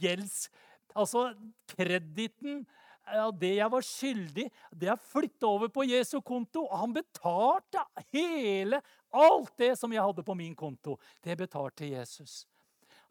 gjelds 0.00 0.46
Altså, 0.94 1.30
krediten 1.70 2.64
av 3.10 3.32
det 3.38 3.54
jeg 3.56 3.72
var 3.72 3.84
skyldig, 3.84 4.46
det 4.70 4.90
er 4.92 5.02
flytta 5.10 5.48
over 5.48 5.70
på 5.72 5.86
Jesu 5.88 6.20
konto. 6.22 6.64
Og 6.66 6.78
han 6.82 6.94
betalte 6.94 7.84
hele, 8.14 8.80
alt 9.10 9.52
det 9.58 9.72
som 9.80 9.92
jeg 9.92 10.04
hadde 10.04 10.24
på 10.26 10.36
min 10.38 10.54
konto. 10.58 10.96
Det 11.22 11.36
betalte 11.38 11.88
Jesus. 11.90 12.44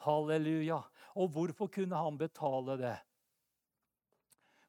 Halleluja. 0.05 0.79
Og 1.19 1.31
hvorfor 1.36 1.71
kunne 1.71 2.00
han 2.00 2.19
betale 2.19 2.77
det? 2.79 2.98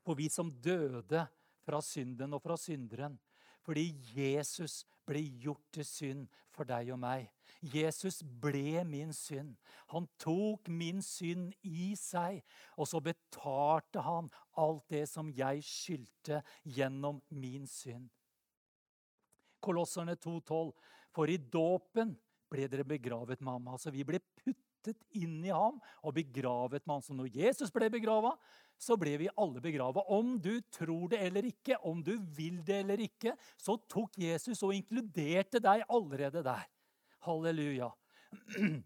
For 0.03 0.19
vi 0.19 0.31
som 0.33 0.51
døde 0.51 1.27
fra 1.67 1.83
synden 1.85 2.35
og 2.35 2.43
fra 2.43 2.57
synderen. 2.59 3.19
Fordi 3.63 3.93
Jesus 4.17 4.83
ble 5.11 5.23
gjort 5.43 5.67
til 5.75 5.87
synd 5.87 6.29
for 6.55 6.69
deg 6.69 6.93
og 6.95 7.01
meg. 7.03 7.29
Jesus 7.61 8.21
ble 8.43 8.85
min 8.89 9.13
synd. 9.17 9.57
Han 9.93 10.07
tok 10.23 10.71
min 10.73 11.03
synd 11.05 11.51
i 11.67 11.91
seg, 11.99 12.41
og 12.79 12.89
så 12.89 13.03
betalte 13.05 14.03
han 14.07 14.31
alt 14.61 14.87
det 14.93 15.05
som 15.11 15.31
jeg 15.37 15.65
skyldte 15.67 16.41
gjennom 16.65 17.21
min 17.35 17.67
synd. 17.69 18.09
Kolosserne 19.61 20.17
2,12. 20.17 20.73
For 21.13 21.31
i 21.31 21.37
dåpen 21.37 22.15
ble 22.51 22.67
dere 22.71 22.87
begravet 22.87 23.43
med 23.43 23.53
ham. 23.53 23.71
Altså, 23.75 23.93
vi 23.93 24.07
ble 24.07 24.23
puttet 24.41 25.03
inn 25.19 25.41
i 25.45 25.53
ham 25.53 25.79
og 26.07 26.17
begravet 26.17 26.87
med 26.87 26.97
ham. 26.97 27.05
Så 27.05 27.17
når 27.17 27.33
Jesus 27.35 27.73
ble 27.75 27.91
begrava, 27.93 28.37
så 28.81 28.97
ble 29.01 29.17
vi 29.21 29.29
alle 29.37 29.61
begrava. 29.63 30.05
Om 30.09 30.39
du 30.41 30.55
tror 30.73 31.11
det 31.13 31.21
eller 31.27 31.49
ikke, 31.51 31.77
om 31.87 32.01
du 32.05 32.15
vil 32.37 32.63
det 32.65 32.81
eller 32.81 33.03
ikke, 33.05 33.35
så 33.61 33.77
tok 33.91 34.17
Jesus 34.21 34.63
og 34.65 34.73
inkluderte 34.77 35.61
deg 35.63 35.85
allerede 35.89 36.45
der. 36.47 36.65
Halleluja. 37.27 37.91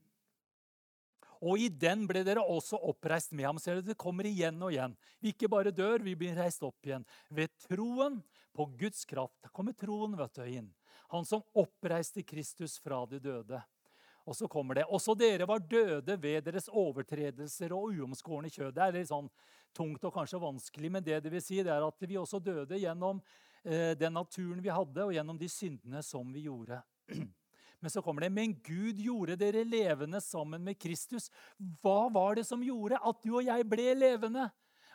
Og 1.44 1.60
i 1.60 1.66
den 1.68 2.06
ble 2.08 2.22
dere 2.24 2.40
også 2.40 2.78
oppreist 2.88 3.34
med 3.36 3.44
ham. 3.44 3.58
Ser 3.60 3.76
dere, 3.76 3.90
Det 3.92 4.00
kommer 4.00 4.24
igjen 4.24 4.62
og 4.64 4.72
igjen. 4.72 4.94
Vi 5.20 5.34
ikke 5.34 5.50
bare 5.52 5.74
dør, 5.74 6.00
vi 6.00 6.14
blir 6.16 6.38
reist 6.38 6.64
opp 6.64 6.86
igjen. 6.86 7.04
Ved 7.28 7.52
troen 7.66 8.22
på 8.56 8.66
Guds 8.80 9.04
kraft. 9.04 9.36
Da 9.44 9.52
kommer 9.52 9.76
troen 9.76 10.16
vet 10.16 10.34
du, 10.38 10.44
inn. 10.48 10.70
Han 11.12 11.26
som 11.28 11.44
oppreiste 11.52 12.24
Kristus 12.24 12.78
fra 12.80 13.02
de 13.06 13.20
døde. 13.20 13.60
Og 14.24 14.36
så 14.36 14.48
kommer 14.48 14.78
det. 14.78 14.86
Også 14.88 15.12
dere 15.18 15.44
var 15.46 15.60
døde 15.60 16.16
ved 16.16 16.46
deres 16.46 16.70
overtredelser 16.72 17.74
og 17.76 17.92
uomskårne 17.92 18.48
kjød. 18.48 18.72
Det 18.72 18.86
er 18.86 18.96
litt 18.96 19.10
sånn 19.10 19.28
tungt 19.74 20.04
og 20.06 20.14
kanskje 20.14 20.42
vanskelig, 20.42 20.90
men 20.92 21.04
det 21.04 21.22
det 21.24 21.32
vil 21.32 21.42
si, 21.42 21.62
det 21.62 21.72
er 21.74 21.84
at 21.86 22.06
vi 22.08 22.18
også 22.20 22.40
døde 22.42 22.78
gjennom 22.80 23.20
eh, 23.64 23.94
den 23.98 24.14
naturen 24.16 24.62
vi 24.62 24.72
hadde, 24.72 25.06
og 25.06 25.14
gjennom 25.14 25.38
de 25.40 25.48
syndene 25.50 26.02
som 26.06 26.30
vi 26.34 26.46
gjorde. 26.48 26.80
Men 27.84 27.92
så 27.92 28.00
kommer 28.00 28.24
det 28.24 28.30
Men 28.32 28.54
Gud 28.64 28.96
gjorde 28.96 29.34
dere 29.36 29.60
levende 29.68 30.16
sammen 30.24 30.62
med 30.64 30.78
Kristus. 30.80 31.26
Hva 31.82 32.06
var 32.08 32.38
det 32.38 32.46
som 32.48 32.62
gjorde 32.64 32.96
at 32.96 33.18
du 33.20 33.34
og 33.34 33.44
jeg 33.44 33.66
ble 33.68 33.90
levende? 33.92 34.46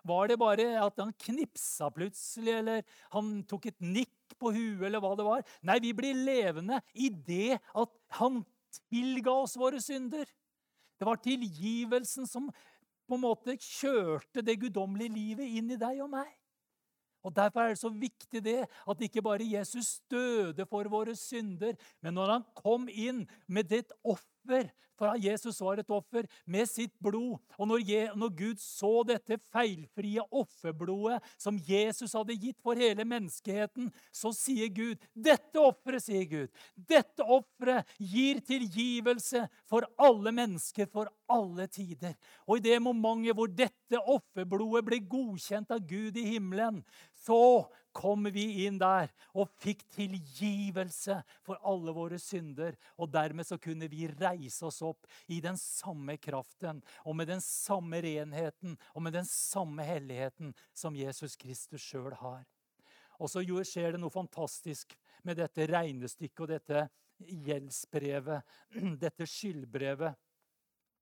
Var 0.10 0.32
det 0.32 0.40
bare 0.42 0.66
at 0.82 0.98
han 0.98 1.12
knipsa 1.26 1.92
plutselig, 1.94 2.56
eller 2.62 2.82
han 3.14 3.44
tok 3.46 3.68
et 3.70 3.78
nikk 3.84 4.34
på 4.40 4.54
huet, 4.56 4.88
eller 4.88 5.04
hva 5.04 5.12
det 5.20 5.28
var? 5.28 5.46
Nei, 5.70 5.78
vi 5.84 5.94
blir 5.94 6.18
levende 6.18 6.80
i 6.96 7.12
det 7.14 7.60
at 7.60 7.94
han 8.18 8.42
tilga 8.90 9.38
oss 9.44 9.58
våre 9.60 9.82
synder. 9.84 10.26
Det 11.00 11.08
var 11.08 11.22
tilgivelsen 11.24 12.28
som 12.28 12.50
på 13.10 13.18
en 13.18 13.26
måte 13.26 13.58
kjørte 13.58 14.44
det 14.46 14.60
guddommelige 14.62 15.16
livet 15.16 15.58
inn 15.60 15.74
i 15.74 15.80
deg 15.82 16.04
og 16.06 16.12
meg. 16.14 16.30
Og 17.26 17.34
Derfor 17.36 17.66
er 17.66 17.74
det 17.74 17.82
så 17.82 17.90
viktig 17.92 18.42
det 18.44 18.60
at 18.64 19.02
ikke 19.04 19.24
bare 19.26 19.44
Jesus 19.44 19.98
døde 20.12 20.66
for 20.70 20.88
våre 20.88 21.16
synder, 21.20 21.76
men 22.00 22.16
når 22.16 22.32
han 22.38 22.46
kom 22.56 22.88
inn 22.88 23.26
med 23.48 23.68
ditt 23.74 23.92
offer 24.08 24.39
for 25.00 25.16
Jesus 25.16 25.62
var 25.64 25.80
et 25.80 25.92
offer 25.96 26.28
med 26.46 26.68
sitt 26.68 26.92
blod. 27.00 27.38
Og 27.56 27.70
når, 27.70 27.84
når 28.20 28.34
Gud 28.36 28.60
så 28.62 28.92
dette 29.08 29.40
feilfrie 29.54 30.24
offerblodet 30.28 31.22
som 31.40 31.60
Jesus 31.68 32.16
hadde 32.18 32.36
gitt 32.36 32.60
for 32.64 32.80
hele 32.80 33.06
menneskeheten, 33.08 33.88
så 34.12 34.34
sier 34.36 34.72
Gud 34.74 35.00
Dette 35.16 35.60
offeret, 35.62 36.04
sier 36.04 36.26
Gud, 36.28 36.52
dette 36.76 37.24
offeret 37.24 37.88
gir 37.98 38.42
tilgivelse 38.46 39.46
for 39.70 39.88
alle 40.00 40.34
mennesker 40.36 40.90
for 40.92 41.12
alle 41.30 41.68
tider. 41.72 42.16
Og 42.48 42.60
i 42.60 42.66
det 42.70 42.80
momentet 42.84 43.36
hvor 43.38 43.52
dette 43.52 44.00
offerblodet 44.00 44.84
blir 44.86 45.08
godkjent 45.10 45.72
av 45.76 45.84
Gud 45.88 46.18
i 46.20 46.26
himmelen, 46.36 46.82
så 47.20 47.68
kom 47.92 48.30
vi 48.32 48.66
inn 48.66 48.78
der 48.80 49.10
og 49.36 49.50
fikk 49.60 49.82
tilgivelse 49.96 51.20
for 51.46 51.60
alle 51.68 51.94
våre 51.96 52.20
synder. 52.22 52.78
Og 53.02 53.12
dermed 53.12 53.48
så 53.48 53.58
kunne 53.62 53.90
vi 53.92 54.08
reise 54.12 54.68
oss 54.70 54.82
opp 54.86 55.08
i 55.28 55.42
den 55.44 55.58
samme 55.60 56.16
kraften 56.22 56.84
og 57.04 57.18
med 57.20 57.32
den 57.32 57.44
samme 57.44 58.02
renheten 58.06 58.78
og 58.94 59.04
med 59.04 59.18
den 59.20 59.28
samme 59.28 59.84
helligheten 59.84 60.54
som 60.74 60.96
Jesus 60.96 61.36
Kristus 61.40 61.84
sjøl 61.84 62.16
har. 62.22 62.46
Og 63.20 63.28
så 63.28 63.44
skjer 63.44 63.94
det 63.94 64.00
noe 64.00 64.14
fantastisk 64.14 64.96
med 65.28 65.42
dette 65.42 65.68
regnestykket 65.68 66.46
og 66.46 66.54
dette 66.54 66.86
gjeldsbrevet, 67.20 68.56
dette 69.04 69.28
skyldbrevet. 69.28 70.16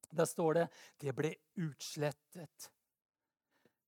Der 0.10 0.26
står 0.26 0.54
det 0.54 0.68
'det 0.98 1.14
ble 1.14 1.36
utslettet'. 1.60 2.72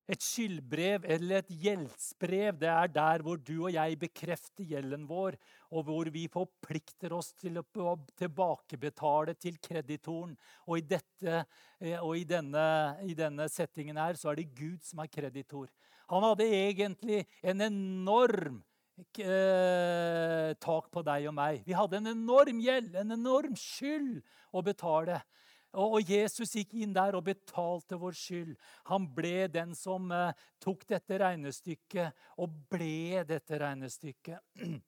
Et 0.09 0.23
skyldbrev 0.25 1.03
eller 1.05 1.43
et 1.43 1.49
gjeldsbrev 1.63 2.57
det 2.57 2.69
er 2.71 2.89
der 2.89 3.21
hvor 3.21 3.37
du 3.37 3.59
og 3.59 3.73
jeg 3.75 3.97
bekrefter 4.01 4.65
gjelden 4.65 5.03
vår, 5.09 5.37
og 5.69 5.85
hvor 5.85 6.09
vi 6.09 6.23
forplikter 6.33 7.13
oss 7.13 7.29
til 7.37 7.59
å 7.61 7.65
tilbakebetale 8.17 9.35
til 9.37 9.59
kreditoren. 9.61 10.33
Og, 10.65 10.79
i, 10.79 10.85
dette, 10.95 11.43
eh, 11.77 11.99
og 12.01 12.17
i, 12.17 12.25
denne, 12.25 12.65
i 13.05 13.13
denne 13.17 13.45
settingen 13.53 14.01
her 14.01 14.17
så 14.17 14.31
er 14.31 14.41
det 14.41 14.49
Gud 14.57 14.81
som 14.87 15.03
er 15.03 15.13
kreditor. 15.13 15.69
Han 16.09 16.25
hadde 16.25 16.49
egentlig 16.57 17.21
en 17.45 17.61
enorm 17.67 18.63
eh, 19.21 20.55
tak 20.57 20.89
på 20.89 21.03
deg 21.05 21.29
og 21.29 21.35
meg. 21.37 21.61
Vi 21.67 21.77
hadde 21.77 21.99
en 22.01 22.15
enorm 22.15 22.63
gjeld, 22.65 22.95
en 22.97 23.13
enorm 23.13 23.53
skyld 23.53 24.23
å 24.49 24.65
betale. 24.65 25.21
Og 25.77 26.01
Jesus 26.01 26.55
gikk 26.57 26.73
inn 26.81 26.93
der 26.95 27.13
og 27.17 27.27
betalte 27.27 27.97
vår 27.99 28.15
skyld. 28.17 28.55
Han 28.89 29.05
ble 29.13 29.47
den 29.53 29.75
som 29.77 30.09
eh, 30.11 30.31
tok 30.61 30.87
dette 30.89 31.19
regnestykket 31.21 32.39
og 32.41 32.55
ble 32.71 33.21
dette 33.29 33.59
regnestykket. 33.61 34.41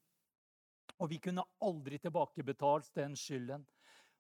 Og 1.02 1.10
vi 1.10 1.18
kunne 1.18 1.42
aldri 1.66 1.98
tilbakebetalt 1.98 2.92
den 2.94 3.16
skylden. 3.18 3.64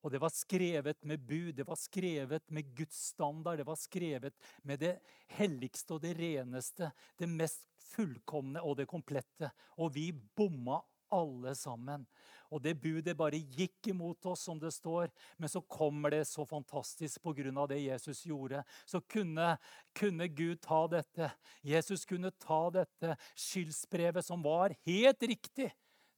Og 0.02 0.10
det 0.10 0.22
var 0.22 0.34
skrevet 0.34 1.04
med 1.06 1.22
bud, 1.22 1.52
det 1.54 1.68
var 1.68 1.78
skrevet 1.78 2.48
med 2.50 2.72
Guds 2.74 2.98
standard, 3.12 3.60
det 3.62 3.68
var 3.68 3.78
skrevet 3.78 4.34
med 4.66 4.82
det 4.82 4.96
helligste 5.38 5.94
og 5.94 6.02
det 6.02 6.16
reneste, 6.18 6.90
det 7.22 7.30
mest 7.30 7.68
fullkomne 7.92 8.64
og 8.66 8.80
det 8.80 8.88
komplette. 8.90 9.52
Og 9.78 9.94
vi 9.94 10.10
bomma 10.10 10.80
alle 11.14 11.54
sammen. 11.60 12.08
Og 12.52 12.60
det 12.64 12.76
budet 12.84 13.16
bare 13.18 13.40
gikk 13.40 13.92
imot 13.94 14.26
oss, 14.28 14.44
som 14.48 14.60
det 14.60 14.74
står. 14.76 15.12
Men 15.40 15.52
så 15.52 15.62
kommer 15.62 16.12
det 16.12 16.26
så 16.28 16.46
fantastisk 16.46 17.22
pga. 17.24 17.68
det 17.68 17.80
Jesus 17.80 18.26
gjorde. 18.26 18.64
Så 18.86 19.02
kunne, 19.02 19.58
kunne, 19.94 20.28
Gud 20.28 20.62
ta 20.62 20.88
dette. 20.88 21.32
Jesus 21.62 22.06
kunne 22.06 22.32
ta 22.32 22.70
dette 22.70 23.16
skyldsbrevet, 23.36 24.26
som 24.26 24.44
var 24.44 24.76
helt 24.86 25.24
riktig. 25.24 25.72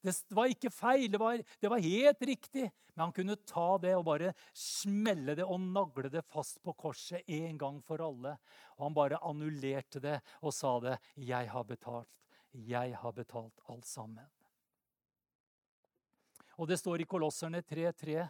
Det 0.04 0.36
var 0.36 0.52
ikke 0.52 0.72
feil, 0.74 1.08
det 1.12 1.20
var, 1.20 1.40
det 1.62 1.70
var, 1.72 1.80
helt 1.80 2.26
riktig. 2.28 2.66
Men 2.94 3.06
han 3.06 3.14
kunne 3.16 3.38
ta 3.48 3.78
det 3.80 3.94
og 3.96 4.04
bare 4.10 4.34
smelle 4.52 5.38
det 5.40 5.46
og 5.48 5.62
nagle 5.64 6.12
det 6.12 6.26
fast 6.28 6.60
på 6.64 6.76
korset 6.76 7.24
en 7.32 7.58
gang 7.58 7.80
for 7.88 8.04
alle. 8.04 8.36
Og 8.76 8.90
han 8.90 8.98
bare 8.98 9.22
annullerte 9.24 10.04
det 10.04 10.20
og 10.42 10.54
sa 10.54 10.80
det. 10.84 11.00
'Jeg 11.16 11.50
har 11.50 11.64
betalt. 11.64 12.20
Jeg 12.52 12.98
har 13.00 13.12
betalt 13.12 13.60
alt 13.70 13.86
sammen.' 13.86 14.43
Og 16.58 16.68
det 16.70 16.80
står 16.80 17.02
i 17.02 17.10
Kolosserne 17.10 17.62
3.3. 17.62 18.28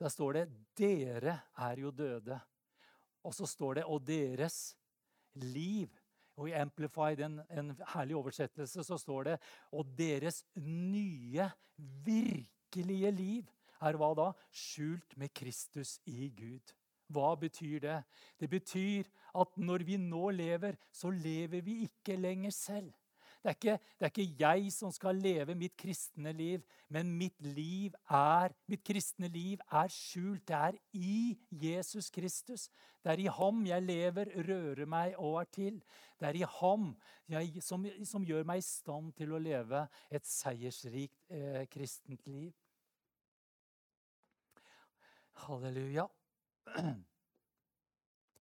Der 0.00 0.08
står 0.08 0.32
det 0.32 0.48
'Dere 0.76 1.40
er 1.56 1.80
jo 1.80 1.90
døde'. 1.90 2.38
Og 3.24 3.34
så 3.34 3.46
står 3.46 3.74
det 3.74 3.84
'og 3.84 4.06
deres 4.06 4.76
liv'. 5.34 6.00
Og 6.36 6.48
I 6.48 6.52
Amplify, 6.52 7.14
en, 7.14 7.40
en 7.50 7.76
herlig 7.94 8.16
oversettelse, 8.16 8.84
så 8.84 8.98
står 8.98 9.22
det 9.22 9.40
'og 9.72 9.86
deres 9.98 10.44
nye, 10.56 11.50
virkelige 12.04 13.10
liv' 13.10 13.50
er 13.80 13.98
hva 13.98 14.14
da? 14.14 14.32
Skjult 14.50 15.16
med 15.16 15.32
Kristus 15.34 15.98
i 16.06 16.30
Gud. 16.30 16.74
Hva 17.12 17.34
betyr 17.36 17.80
det? 17.80 18.02
Det 18.40 18.48
betyr 18.50 19.04
at 19.34 19.56
når 19.56 19.84
vi 19.84 19.96
nå 20.00 20.30
lever, 20.30 20.76
så 20.92 21.10
lever 21.10 21.60
vi 21.62 21.82
ikke 21.88 22.16
lenger 22.16 22.50
selv. 22.50 22.92
Det 23.44 23.50
er, 23.50 23.56
ikke, 23.58 23.72
det 24.00 24.06
er 24.06 24.12
ikke 24.12 24.36
jeg 24.40 24.70
som 24.72 24.92
skal 24.94 25.18
leve 25.20 25.54
mitt 25.54 25.74
kristne 25.76 26.30
liv, 26.32 26.62
men 26.88 27.10
mitt, 27.12 27.36
liv 27.44 27.92
er, 28.08 28.54
mitt 28.72 28.80
kristne 28.88 29.28
liv 29.28 29.60
er 29.68 29.90
skjult. 29.92 30.46
Det 30.48 30.56
er 30.56 30.78
i 30.96 31.36
Jesus 31.52 32.08
Kristus. 32.08 32.70
Det 33.04 33.12
er 33.12 33.20
i 33.20 33.26
ham 33.28 33.58
jeg 33.68 33.84
lever, 33.84 34.30
rører 34.48 34.88
meg 34.88 35.18
og 35.20 35.42
er 35.42 35.50
til. 35.52 35.76
Det 36.16 36.30
er 36.30 36.38
i 36.40 36.46
ham 36.54 36.86
jeg, 37.28 37.60
som, 37.60 37.84
som, 38.08 38.24
gjør 38.24 38.48
meg 38.48 38.62
i 38.62 38.64
stand 38.64 39.12
til 39.18 39.36
å 39.36 39.42
leve 39.44 39.82
et 40.08 40.24
seiersrikt 40.24 41.20
eh, 41.28 41.66
kristent 41.68 42.24
liv. 42.24 42.48
Halleluja. 45.44 46.08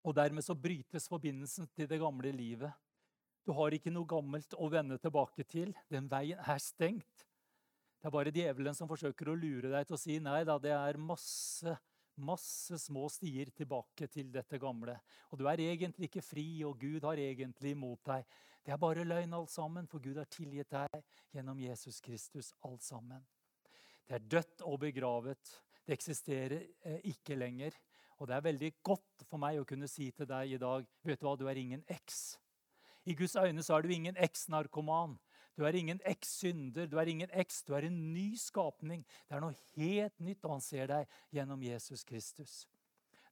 Og 0.07 0.15
dermed 0.15 0.47
så 0.47 0.55
brytes 0.55 1.11
forbindelsen 1.11 1.67
til 1.75 1.91
det 1.91 1.99
gamle 1.99 2.31
livet. 2.31 2.71
Du 3.43 3.51
har 3.57 3.75
ikke 3.75 3.91
noe 3.91 4.07
gammelt 4.07 4.55
å 4.55 4.69
vende 4.71 4.97
tilbake 5.01 5.43
til. 5.43 5.73
Den 5.91 6.07
veien 6.11 6.39
er 6.39 6.61
stengt. 6.63 7.25
Det 7.99 8.07
er 8.07 8.15
bare 8.15 8.31
djevelen 8.35 8.75
som 8.75 8.87
forsøker 8.87 9.31
å 9.31 9.35
lure 9.39 9.71
deg 9.71 9.87
til 9.87 9.95
å 9.95 9.99
si 9.99 10.17
nei 10.19 10.41
da, 10.47 10.57
det 10.59 10.73
er 10.75 10.99
masse, 10.99 11.75
masse 12.19 12.79
små 12.83 13.05
stier 13.11 13.51
tilbake 13.55 14.09
til 14.11 14.31
dette 14.31 14.59
gamle. 14.59 14.97
Og 15.31 15.39
du 15.39 15.45
er 15.47 15.63
egentlig 15.63 16.09
ikke 16.09 16.23
fri, 16.23 16.47
og 16.67 16.79
Gud 16.81 17.07
har 17.07 17.19
egentlig 17.19 17.71
imot 17.75 18.03
deg. 18.11 18.27
Det 18.63 18.75
er 18.75 18.79
bare 18.79 19.07
løgn 19.07 19.35
alt 19.35 19.51
sammen, 19.51 19.87
for 19.91 20.03
Gud 20.03 20.19
har 20.19 20.27
tilgitt 20.31 20.71
deg 20.71 20.99
gjennom 21.35 21.59
Jesus 21.63 21.99
Kristus 22.03 22.53
alt 22.67 22.83
sammen. 22.83 23.23
Det 24.07 24.19
er 24.19 24.29
dødt 24.35 24.63
og 24.67 24.81
begravet. 24.83 25.55
Det 25.83 25.95
eksisterer 25.95 26.61
eh, 26.83 27.01
ikke 27.11 27.35
lenger. 27.39 27.75
Og 28.19 28.27
det 28.27 28.35
er 28.35 28.47
veldig 28.51 28.71
godt 28.83 29.25
for 29.27 29.39
meg 29.41 29.59
å 29.59 29.67
kunne 29.67 29.87
si 29.91 30.11
til 30.15 30.27
deg 30.29 30.55
i 30.55 30.61
dag 30.61 30.85
vet 31.03 31.19
du 31.19 31.27
hva, 31.27 31.35
du 31.39 31.47
er 31.47 31.59
ingen 31.59 31.83
eks. 31.91 32.37
I 33.05 33.15
Guds 33.19 33.35
øyne 33.35 33.63
så 33.63 33.77
er 33.77 33.83
du 33.83 33.91
ingen 33.91 34.17
eks-narkoman. 34.17 35.17
Du 35.57 35.65
er 35.67 35.75
ingen 35.77 35.99
eks-synder, 36.09 36.87
du 36.89 36.97
er 36.97 37.09
ingen 37.11 37.29
eks, 37.33 37.61
du 37.67 37.75
er 37.77 37.85
en 37.85 37.97
ny 38.13 38.33
skapning. 38.39 39.03
Det 39.29 39.37
er 39.37 39.43
noe 39.43 39.57
helt 39.75 40.15
nytt, 40.23 40.41
og 40.45 40.55
han 40.55 40.63
ser 40.65 40.87
deg 40.89 41.19
gjennom 41.35 41.61
Jesus 41.61 42.05
Kristus. 42.07 42.63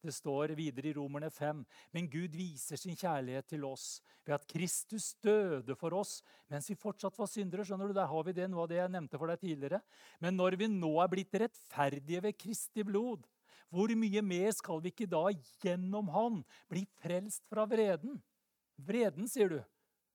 Det 0.02 0.14
står 0.14 0.56
videre 0.58 0.90
i 0.90 0.94
Romerne 0.98 1.30
5.: 1.30 1.62
Men 1.94 2.08
Gud 2.10 2.34
viser 2.34 2.78
sin 2.78 2.98
kjærlighet 2.98 3.48
til 3.54 3.66
oss 3.66 4.02
ved 4.26 4.34
at 4.34 4.48
Kristus 4.50 5.14
døde 5.22 5.76
for 5.78 5.94
oss 5.94 6.24
mens 6.50 6.70
vi 6.70 6.76
fortsatt 6.76 7.18
var 7.20 7.30
syndere. 7.30 7.66
Skjønner 7.66 7.88
du, 7.88 7.94
Der 7.94 8.10
har 8.10 8.24
vi 8.26 8.34
det, 8.34 8.50
noe 8.50 8.66
av 8.66 8.72
det 8.72 8.80
jeg 8.80 8.94
nevnte 8.96 9.20
for 9.22 9.30
deg 9.30 9.40
tidligere. 9.40 9.82
Men 10.20 10.38
når 10.38 10.58
vi 10.58 10.72
nå 10.74 10.92
er 11.04 11.12
blitt 11.14 11.38
rettferdige 11.38 12.24
ved 12.26 12.38
Kristi 12.38 12.84
blod, 12.84 13.30
hvor 13.70 13.94
mye 13.96 14.22
mer 14.26 14.52
skal 14.52 14.82
vi 14.82 14.90
ikke 14.90 15.10
da 15.10 15.30
gjennom 15.62 16.10
Han 16.10 16.42
bli 16.68 16.84
frelst 17.00 17.46
fra 17.48 17.66
vreden? 17.70 18.18
Vreden, 18.88 19.28
sier 19.30 19.52
du. 19.52 19.60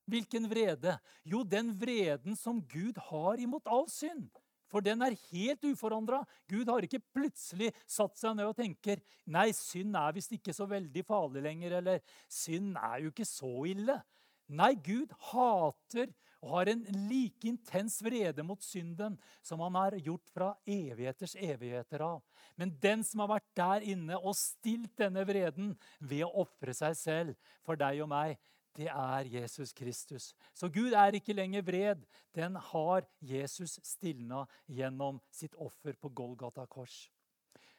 Hvilken 0.07 0.47
vrede? 0.51 0.97
Jo, 1.27 1.43
den 1.43 1.73
vreden 1.79 2.37
som 2.39 2.61
Gud 2.71 2.99
har 3.09 3.41
imot 3.43 3.67
all 3.67 3.89
synd. 3.91 4.29
For 4.71 4.83
den 4.83 5.03
er 5.03 5.15
helt 5.31 5.65
uforandra. 5.67 6.23
Gud 6.51 6.69
har 6.71 6.85
ikke 6.87 7.03
plutselig 7.15 7.73
satt 7.91 8.19
seg 8.19 8.37
ned 8.37 8.51
og 8.51 8.59
tenker 8.59 9.03
nei, 9.31 9.49
synd 9.55 9.95
er 9.99 10.15
visst 10.17 10.35
ikke 10.35 10.55
så 10.55 10.67
veldig 10.71 11.05
farlig 11.07 11.43
lenger, 11.45 11.79
eller 11.81 12.03
synd 12.31 12.75
er 12.81 13.05
jo 13.05 13.13
ikke 13.15 13.29
så 13.29 13.53
ille. 13.71 13.99
Nei, 14.47 14.75
Gud 14.79 15.11
hater 15.33 16.11
og 16.45 16.53
har 16.53 16.71
en 16.71 16.83
like 17.09 17.49
intens 17.49 17.97
vrede 18.05 18.45
mot 18.47 18.63
synden 18.63 19.17
som 19.43 19.63
han 19.65 19.79
har 19.79 19.97
gjort 19.99 20.29
fra 20.31 20.51
evigheters 20.63 21.35
evigheter 21.35 22.05
av. 22.07 22.21
Men 22.55 22.75
den 22.83 23.03
som 23.07 23.25
har 23.25 23.33
vært 23.37 23.49
der 23.59 23.87
inne 23.95 24.19
og 24.21 24.37
stilt 24.39 24.93
denne 25.01 25.25
vreden 25.27 25.73
ved 25.99 26.27
å 26.27 26.45
ofre 26.45 26.75
seg 26.77 26.95
selv 26.99 27.55
for 27.67 27.79
deg 27.81 28.03
og 28.05 28.13
meg, 28.13 28.37
det 28.77 28.89
er 28.93 29.29
Jesus 29.33 29.73
Kristus. 29.73 30.35
Så 30.55 30.69
Gud 30.69 30.93
er 30.93 31.17
ikke 31.17 31.37
lenger 31.37 31.65
vred. 31.65 32.05
Den 32.35 32.57
har 32.57 33.07
Jesus 33.21 33.79
stilna 33.85 34.45
gjennom 34.69 35.21
sitt 35.33 35.57
offer 35.57 35.97
på 36.01 36.13
Golgata 36.13 36.67
kors. 36.67 37.07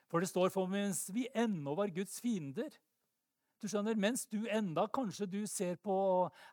For 0.07 0.23
det 0.23 0.29
står 0.31 0.49
for 0.53 0.69
mens 0.71 1.07
vi 1.13 1.27
ennå 1.35 1.75
var 1.77 1.91
Guds 1.93 2.21
fiender. 2.23 2.71
Du 3.61 3.67
skjønner, 3.67 3.97
Mens 3.97 4.27
du 4.29 4.45
enda 4.53 4.85
kanskje 4.93 5.25
du 5.25 5.41
ser 5.49 5.77
på 5.81 5.95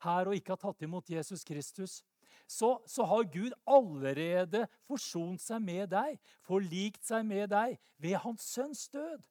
her 0.04 0.28
og 0.28 0.36
ikke 0.36 0.54
har 0.54 0.62
tatt 0.62 0.84
imot 0.86 1.10
Jesus 1.10 1.44
Kristus, 1.44 2.02
så, 2.48 2.78
så, 2.86 3.04
har 3.08 3.28
Gud 3.32 3.52
allerede 3.66 4.66
forsont 4.88 5.40
seg 5.40 5.62
med 5.64 5.88
deg, 5.92 6.18
forlikt 6.44 7.04
seg 7.04 7.24
med 7.24 7.48
deg 7.52 7.78
ved 8.02 8.18
hans 8.24 8.44
sønns 8.56 8.88
død. 8.92 9.22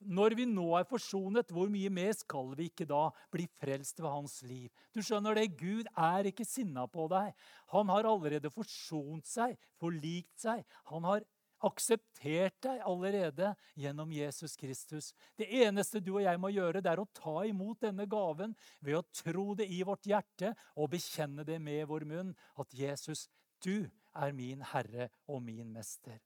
Når 0.00 0.34
vi 0.38 0.46
nå 0.48 0.66
er 0.78 0.86
forsonet, 0.88 1.50
hvor 1.52 1.68
mye 1.68 1.90
mer 1.92 2.14
skal 2.16 2.54
vi 2.56 2.70
ikke 2.70 2.86
da 2.88 3.10
bli 3.32 3.44
frelst 3.60 4.00
ved 4.00 4.08
hans 4.08 4.38
liv? 4.48 4.70
Du 4.96 5.02
skjønner 5.04 5.36
det, 5.36 5.50
Gud 5.60 5.90
er 5.92 6.30
ikke 6.30 6.46
sinna 6.48 6.86
på 6.88 7.04
deg. 7.12 7.34
Han 7.74 7.92
har 7.92 8.08
allerede 8.08 8.52
forsont 8.54 9.28
seg, 9.28 9.58
forlikt 9.80 10.40
seg. 10.40 10.64
Han 10.88 11.04
har 11.04 11.26
akseptert 11.68 12.56
deg 12.64 12.80
allerede 12.88 13.52
gjennom 13.78 14.12
Jesus 14.16 14.56
Kristus. 14.56 15.10
Det 15.36 15.48
eneste 15.60 16.00
du 16.00 16.14
og 16.14 16.24
jeg 16.24 16.40
må 16.40 16.48
gjøre, 16.54 16.80
det 16.80 16.92
er 16.92 17.02
å 17.02 17.08
ta 17.16 17.42
imot 17.48 17.82
denne 17.84 18.08
gaven 18.08 18.56
ved 18.80 19.00
å 19.00 19.04
tro 19.12 19.52
det 19.58 19.68
i 19.68 19.82
vårt 19.86 20.08
hjerte 20.08 20.54
og 20.76 20.92
bekjenne 20.94 21.44
det 21.44 21.60
med 21.60 21.84
vår 21.90 22.08
munn 22.08 22.32
at 22.60 22.72
Jesus, 22.76 23.28
du 23.60 23.90
er 24.16 24.32
min 24.32 24.64
Herre 24.72 25.10
og 25.28 25.44
min 25.44 25.68
Mester. 25.74 26.18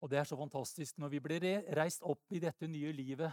Og 0.00 0.10
det 0.10 0.20
er 0.20 0.26
så 0.28 0.36
fantastisk. 0.38 0.98
Når 0.98 1.12
vi 1.14 1.20
ble 1.22 1.54
reist 1.76 2.04
opp 2.06 2.32
i 2.34 2.42
dette 2.42 2.68
nye 2.70 2.92
livet, 2.94 3.32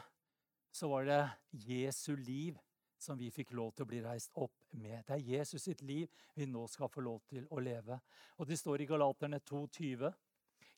så 0.74 0.90
var 0.92 1.06
det 1.08 1.22
Jesu 1.68 2.16
liv 2.16 2.58
som 3.00 3.20
vi 3.20 3.30
fikk 3.34 3.54
lov 3.56 3.74
til 3.76 3.86
å 3.86 3.90
bli 3.90 4.02
reist 4.04 4.32
opp 4.40 4.56
med. 4.74 5.04
Det 5.06 5.18
er 5.18 5.28
Jesus 5.38 5.68
sitt 5.68 5.84
liv 5.86 6.10
vi 6.36 6.48
nå 6.50 6.66
skal 6.72 6.90
få 6.92 7.04
lov 7.06 7.22
til 7.30 7.46
å 7.54 7.62
leve. 7.62 8.00
Og 8.40 8.50
det 8.50 8.58
står 8.60 8.82
i 8.82 8.90
Galaterne 8.90 9.40
2,20. 9.44 10.10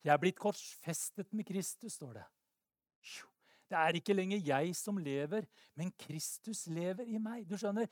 Jeg 0.04 0.14
er 0.14 0.22
blitt 0.22 0.40
korsfestet 0.40 1.32
med 1.34 1.48
Kristus, 1.48 1.96
står 1.98 2.20
det. 2.20 2.28
Det 3.68 3.76
er 3.76 3.98
ikke 4.00 4.16
lenger 4.16 4.44
jeg 4.44 4.76
som 4.80 5.00
lever, 5.02 5.48
men 5.76 5.92
Kristus 6.00 6.66
lever 6.72 7.08
i 7.08 7.20
meg. 7.20 7.44
Du 7.48 7.58
skjønner, 7.60 7.90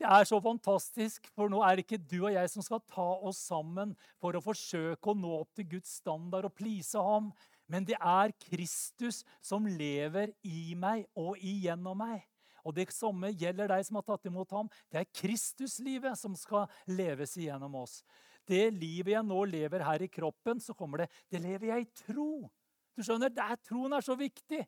det 0.00 0.08
er 0.08 0.26
så 0.26 0.38
fantastisk, 0.42 1.28
for 1.36 1.50
nå 1.52 1.60
er 1.62 1.76
det 1.76 1.84
ikke 1.84 2.00
du 2.00 2.24
og 2.24 2.32
jeg 2.34 2.50
som 2.50 2.64
skal 2.64 2.80
ta 2.90 3.06
oss 3.22 3.42
sammen 3.50 3.92
for 4.22 4.34
å 4.34 4.42
forsøke 4.42 5.12
å 5.12 5.18
nå 5.18 5.32
opp 5.42 5.52
til 5.58 5.68
Guds 5.76 5.98
standard 6.00 6.48
og 6.48 6.54
please 6.58 6.98
ham, 6.98 7.30
men 7.70 7.86
det 7.88 7.98
er 7.98 8.34
Kristus 8.42 9.22
som 9.44 9.68
lever 9.68 10.32
i 10.44 10.74
meg 10.78 11.06
og 11.18 11.38
igjennom 11.38 12.02
meg. 12.02 12.24
Og 12.66 12.74
det 12.76 12.88
samme 12.94 13.32
gjelder 13.34 13.70
deg 13.72 13.86
som 13.86 13.98
har 13.98 14.06
tatt 14.06 14.28
imot 14.30 14.50
ham. 14.54 14.68
Det 14.90 15.00
er 15.00 15.14
Kristuslivet 15.18 16.18
som 16.18 16.34
skal 16.38 16.68
leves 16.90 17.34
igjennom 17.38 17.80
oss. 17.80 18.00
Det 18.46 18.68
livet 18.74 19.14
jeg 19.16 19.26
nå 19.26 19.44
lever 19.50 19.84
her 19.86 20.02
i 20.02 20.10
kroppen, 20.10 20.60
så 20.62 20.74
kommer 20.74 21.04
det 21.04 21.10
Det 21.30 21.42
lever 21.42 21.72
jeg 21.72 21.86
i 21.86 21.90
tro. 22.06 22.50
Du 22.92 23.02
skjønner, 23.02 23.32
det 23.32 23.42
er, 23.42 23.58
Troen 23.64 23.94
er 23.96 24.04
så 24.04 24.16
viktig. 24.18 24.62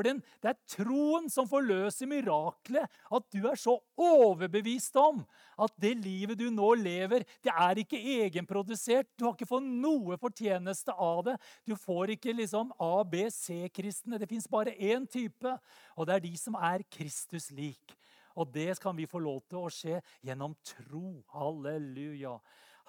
For 0.00 0.08
det 0.08 0.48
er 0.48 0.56
troen 0.72 1.26
som 1.28 1.44
forløser 1.44 2.08
miraklet. 2.08 2.88
At 3.12 3.26
du 3.34 3.44
er 3.50 3.58
så 3.60 3.74
overbevist 4.00 4.96
om 4.96 5.20
at 5.60 5.74
det 5.76 5.92
livet 6.00 6.38
du 6.40 6.46
nå 6.48 6.70
lever, 6.80 7.26
det 7.44 7.52
er 7.52 7.82
ikke 7.82 8.00
egenprodusert. 8.00 9.10
Du 9.20 9.26
har 9.26 9.34
ikke 9.36 9.50
fått 9.50 9.66
noe 9.68 10.16
fortjeneste 10.16 10.94
av 10.96 11.20
det. 11.26 11.36
Du 11.68 11.74
får 11.76 12.14
ikke 12.16 12.32
liksom 12.38 12.72
A, 12.80 13.04
B, 13.04 13.26
C-kristne. 13.28 14.16
Det 14.16 14.30
fins 14.30 14.48
bare 14.48 14.72
én 14.72 15.04
type, 15.04 15.52
og 15.92 16.08
det 16.08 16.16
er 16.16 16.24
de 16.24 16.32
som 16.40 16.56
er 16.56 16.86
Kristus 16.88 17.50
lik. 17.52 17.92
Og 18.40 18.48
det 18.54 18.72
kan 18.80 18.96
vi 18.96 19.10
få 19.10 19.20
lov 19.20 19.42
til 19.50 19.60
å 19.60 19.74
skje 19.74 20.00
gjennom 20.24 20.56
tro. 20.64 21.18
Halleluja. 21.36 22.38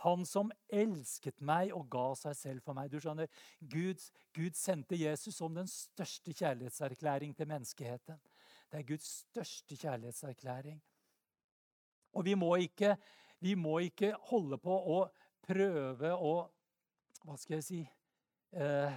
Han 0.01 0.25
som 0.25 0.51
elsket 0.73 1.41
meg 1.45 1.73
og 1.77 1.87
ga 1.93 2.07
seg 2.17 2.37
selv 2.37 2.65
for 2.65 2.77
meg. 2.77 2.89
Du 2.89 2.97
skjønner, 3.01 3.29
Gud, 3.59 4.01
Gud 4.33 4.57
sendte 4.57 4.97
Jesus 4.97 5.37
som 5.37 5.53
den 5.55 5.69
største 5.69 6.33
kjærlighetserklæring 6.33 7.35
til 7.37 7.49
menneskeheten. 7.51 8.17
Det 8.71 8.79
er 8.79 8.87
Guds 8.87 9.09
største 9.25 9.77
kjærlighetserklæring. 9.77 10.79
Og 12.13 12.25
vi 12.25 12.33
må 12.35 12.55
ikke, 12.55 12.95
vi 13.39 13.53
må 13.55 13.77
ikke 13.85 14.13
holde 14.31 14.57
på 14.61 14.79
å 14.95 15.03
prøve 15.47 16.15
å 16.15 16.33
Hva 17.21 17.35
skal 17.37 17.59
jeg 17.59 17.65
si 17.67 17.79
eh, 18.57 18.93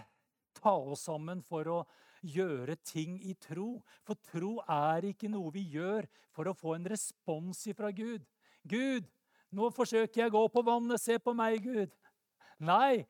Ta 0.56 0.72
oss 0.72 1.02
sammen 1.04 1.42
for 1.44 1.68
å 1.68 1.80
gjøre 2.24 2.78
ting 2.86 3.18
i 3.20 3.34
tro. 3.36 3.82
For 4.06 4.16
tro 4.30 4.54
er 4.70 5.10
ikke 5.10 5.28
noe 5.28 5.52
vi 5.52 5.66
gjør 5.74 6.06
for 6.32 6.48
å 6.48 6.56
få 6.56 6.76
en 6.78 6.88
respons 6.88 7.66
fra 7.76 7.90
Gud. 7.92 8.24
Gud, 8.64 9.10
nå 9.54 9.70
forsøker 9.74 10.24
jeg 10.24 10.32
å 10.32 10.36
gå 10.36 10.46
på 10.54 10.64
vannet. 10.66 11.02
Se 11.02 11.18
på 11.22 11.34
meg, 11.36 11.60
Gud. 11.64 11.92
Nei, 12.64 13.04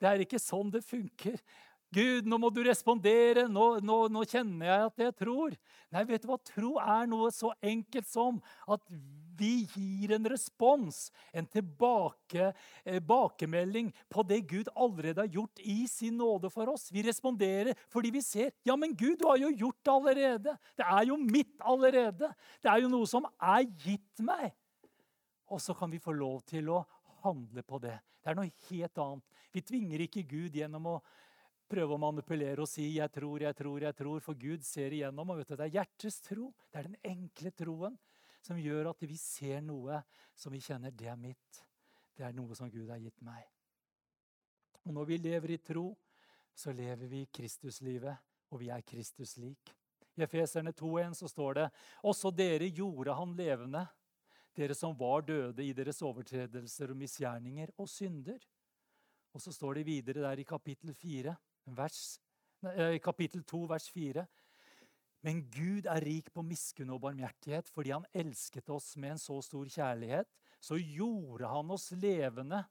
det 0.00 0.10
er 0.10 0.24
ikke 0.24 0.42
sånn 0.42 0.72
det 0.72 0.84
funker. 0.86 1.40
Gud, 1.94 2.26
nå 2.26 2.34
må 2.40 2.48
du 2.50 2.64
respondere. 2.66 3.46
Nå, 3.48 3.78
nå, 3.84 4.08
nå, 4.12 4.24
kjenner 4.28 4.66
jeg 4.68 4.86
at 4.88 4.98
jeg 5.04 5.14
tror. 5.22 5.54
Nei, 5.94 6.04
vet 6.08 6.22
du 6.24 6.28
hva? 6.28 6.38
Tro 6.44 6.72
er 6.82 7.06
noe 7.08 7.30
så 7.32 7.52
enkelt 7.64 8.08
som 8.10 8.40
at 8.68 8.82
vi 9.36 9.66
gir 9.70 10.12
en 10.16 10.26
respons, 10.32 11.12
en 11.36 11.46
tilbakemelding 11.52 13.88
eh, 13.92 13.96
på 14.12 14.20
det 14.26 14.40
Gud 14.48 14.68
allerede 14.72 15.20
har 15.22 15.36
gjort 15.38 15.56
i 15.60 15.86
sin 15.90 16.16
nåde 16.18 16.50
for 16.52 16.68
oss. 16.72 16.92
Vi 16.92 17.02
responderer 17.06 17.74
fordi 17.92 18.10
vi 18.16 18.22
ser 18.24 18.50
ja, 18.66 18.76
men 18.80 18.96
Gud, 18.96 19.18
du 19.20 19.26
har 19.28 19.38
jo 19.40 19.50
gjort 19.52 19.84
det 19.84 19.92
allerede. 19.92 20.56
Det 20.76 20.86
er 20.88 21.04
jo 21.12 21.16
mitt 21.20 21.56
allerede. 21.60 22.26
Det 22.64 22.70
er 22.72 22.78
jo 22.84 22.88
noe 22.92 23.06
som 23.08 23.24
er 23.36 23.62
gitt 23.84 24.18
meg. 24.24 24.52
Og 25.54 25.62
så 25.62 25.74
kan 25.74 25.90
vi 25.90 26.02
få 26.02 26.12
lov 26.12 26.40
til 26.48 26.70
å 26.74 26.80
handle 27.22 27.62
på 27.62 27.78
det. 27.82 27.96
Det 28.22 28.32
er 28.32 28.38
noe 28.38 28.50
helt 28.68 28.98
annet. 28.98 29.38
Vi 29.54 29.62
tvinger 29.62 30.02
ikke 30.02 30.26
Gud 30.26 30.56
gjennom 30.58 30.88
å 30.90 30.96
prøve 31.70 31.94
å 31.94 32.00
manipulere 32.00 32.62
og 32.62 32.68
si 32.68 32.96
'jeg 32.96 33.10
tror, 33.12 33.40
jeg 33.40 33.54
tror, 33.56 33.80
jeg 33.80 33.94
tror', 33.94 34.22
for 34.22 34.34
Gud 34.34 34.64
ser 34.64 34.90
igjennom. 34.90 35.30
og 35.30 35.38
vet 35.38 35.48
du, 35.48 35.56
Det 35.56 35.66
er 35.66 35.78
hjertets 35.78 36.20
tro. 36.20 36.54
Det 36.72 36.78
er 36.78 36.82
den 36.82 36.96
enkle 37.04 37.50
troen 37.50 37.98
som 38.42 38.56
gjør 38.56 38.90
at 38.90 39.00
vi 39.00 39.16
ser 39.16 39.60
noe 39.60 40.02
som 40.34 40.52
vi 40.52 40.58
kjenner 40.58 40.90
'det 40.90 41.06
er 41.06 41.16
mitt'. 41.16 41.62
Det 42.16 42.24
er 42.24 42.32
noe 42.32 42.54
som 42.54 42.70
Gud 42.70 42.88
har 42.88 42.98
gitt 42.98 43.20
meg. 43.22 43.44
Og 44.86 44.92
Når 44.92 45.06
vi 45.06 45.16
lever 45.18 45.50
i 45.50 45.58
tro, 45.58 45.96
så 46.54 46.72
lever 46.72 47.06
vi 47.06 47.26
Kristuslivet, 47.26 48.16
og 48.50 48.60
vi 48.60 48.70
er 48.70 48.80
Kristus 48.82 49.36
lik. 49.36 49.74
I 50.16 50.22
Efeserne 50.22 50.72
2,1 50.72 51.14
så 51.14 51.28
står 51.28 51.54
det 51.54 51.70
også 52.02 52.30
dere 52.34 52.70
gjorde 52.70 53.14
han 53.14 53.34
levende 53.36 53.88
dere 54.56 54.74
som 54.76 54.94
var 54.96 55.24
døde 55.26 55.64
i 55.64 55.74
deres 55.76 56.00
overtredelser 56.04 56.92
og 56.92 57.00
misgjerninger 57.00 57.72
og 57.76 57.88
synder. 57.90 58.40
Og 59.36 59.42
så 59.44 59.52
står 59.52 59.80
det 59.80 59.88
videre 59.88 60.24
der 60.24 60.40
i 60.40 60.48
kapittel 60.48 60.94
4, 60.96 61.34
vers 61.76 62.00
nei, 62.64 62.96
kapittel 63.04 63.44
2, 63.44 63.62
vers 63.68 63.88
4. 63.92 64.24
Men 65.26 65.42
Gud 65.50 65.88
er 65.90 66.04
rik 66.04 66.30
på 66.32 66.44
miskunn 66.46 66.92
og 66.94 67.02
barmhjertighet 67.02 67.68
fordi 67.74 67.92
han 67.96 68.06
elsket 68.14 68.70
oss 68.72 68.92
med 68.96 69.16
en 69.16 69.20
så 69.20 69.40
stor 69.44 69.68
kjærlighet. 69.68 70.30
Så 70.62 70.78
gjorde 70.78 71.50
han 71.50 71.70
oss 71.74 71.90
levende 71.98 72.62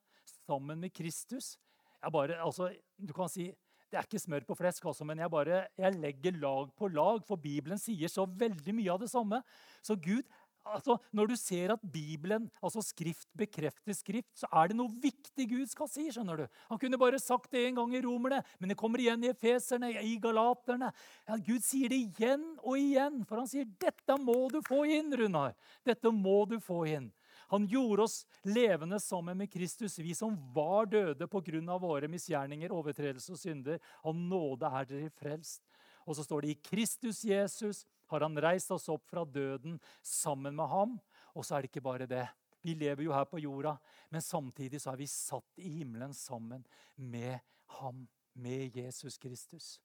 sammen 0.45 0.79
med 0.81 0.93
Kristus. 0.95 1.55
Jeg 2.01 2.11
Bare, 2.13 2.39
altså, 2.41 2.71
du 2.97 3.13
kan 3.13 3.29
si 3.29 3.51
det 3.91 3.99
er 3.99 4.07
ikke 4.07 4.19
smør 4.19 4.43
på 4.47 4.55
flesk, 4.57 4.85
altså, 4.89 5.05
men 5.07 5.21
jeg, 5.21 5.29
bare, 5.31 5.59
jeg 5.77 5.95
legger 6.01 6.33
lag 6.41 6.71
på 6.75 6.87
lag, 6.91 7.21
for 7.23 7.39
Bibelen 7.39 7.79
sier 7.79 8.09
så 8.11 8.25
veldig 8.27 8.73
mye 8.75 8.91
av 8.91 8.99
det 8.99 9.07
samme. 9.07 9.39
Så 9.85 9.95
Gud 9.95 10.25
altså, 10.65 10.97
Når 11.11 11.27
du 11.31 11.35
ser 11.39 11.73
at 11.73 11.83
Bibelen, 11.93 12.49
altså 12.63 12.81
Skrift 12.85 13.27
bekrefter 13.37 13.93
Skrift, 13.93 14.31
så 14.37 14.49
er 14.51 14.69
det 14.69 14.77
noe 14.77 14.91
viktig 15.01 15.47
Gud 15.49 15.67
skal 15.71 15.89
si. 15.91 16.07
skjønner 16.11 16.43
du. 16.43 16.45
Han 16.69 16.79
kunne 16.81 16.99
bare 17.01 17.19
sagt 17.21 17.51
det 17.51 17.65
en 17.67 17.81
gang 17.81 17.95
i 17.95 18.01
Romerne, 18.05 18.41
men 18.59 18.71
det 18.71 18.77
kommer 18.77 19.01
igjen 19.01 19.23
i 19.23 19.31
Efeserne, 19.31 19.91
i 20.01 20.15
Galaterne. 20.21 20.91
Ja, 21.27 21.37
Gud 21.37 21.63
sier 21.65 21.89
det 21.89 22.01
igjen 22.07 22.43
og 22.61 22.79
igjen, 22.79 23.23
for 23.25 23.41
han 23.41 23.47
sier 23.47 23.65
'dette 23.65 24.17
må 24.21 24.49
du 24.51 24.61
få 24.65 24.85
inn', 24.85 25.13
Runar. 25.15 25.55
Dette 25.85 26.11
må 26.11 26.45
du 26.49 26.59
få 26.59 26.85
inn. 26.87 27.11
Han 27.47 27.67
gjorde 27.67 28.03
oss 28.07 28.25
levende 28.43 28.99
sammen 28.99 29.37
med 29.37 29.51
Kristus, 29.51 29.99
vi 29.99 30.15
som 30.17 30.35
var 30.53 30.85
døde 30.85 31.27
pga. 31.27 31.77
våre 31.77 32.07
misgjerninger, 32.07 32.71
overtredelser 32.71 33.33
og 33.33 33.39
synder. 33.39 33.79
Av 34.03 34.15
nåde 34.15 34.65
er 34.65 34.85
dere 34.85 35.09
frelst. 35.09 35.61
Og 36.05 36.15
så 36.15 36.23
står 36.23 36.41
det 36.41 36.49
i 36.49 36.61
Kristus 36.61 37.23
Jesus 37.25 37.85
har 38.11 38.25
han 38.25 38.41
reist 38.41 38.71
oss 38.75 38.89
opp 38.93 39.05
fra 39.09 39.25
døden 39.25 39.79
sammen 40.01 40.55
med 40.55 40.67
ham. 40.71 40.97
Og 41.35 41.45
så 41.45 41.55
er 41.55 41.65
det 41.65 41.71
ikke 41.71 41.85
bare 41.85 42.09
det. 42.09 42.25
Vi 42.65 42.73
lever 42.73 43.05
jo 43.05 43.13
her 43.13 43.27
på 43.29 43.37
jorda, 43.37 43.75
men 44.09 44.23
samtidig 44.25 44.79
så 44.81 44.93
er 44.93 45.01
vi 45.03 45.09
satt 45.09 45.61
i 45.61 45.69
himmelen 45.77 46.13
sammen 46.17 46.63
med 46.95 47.37
ham, 47.77 48.07
med 48.33 48.77
Jesus 48.77 49.19
Kristus. 49.21 49.75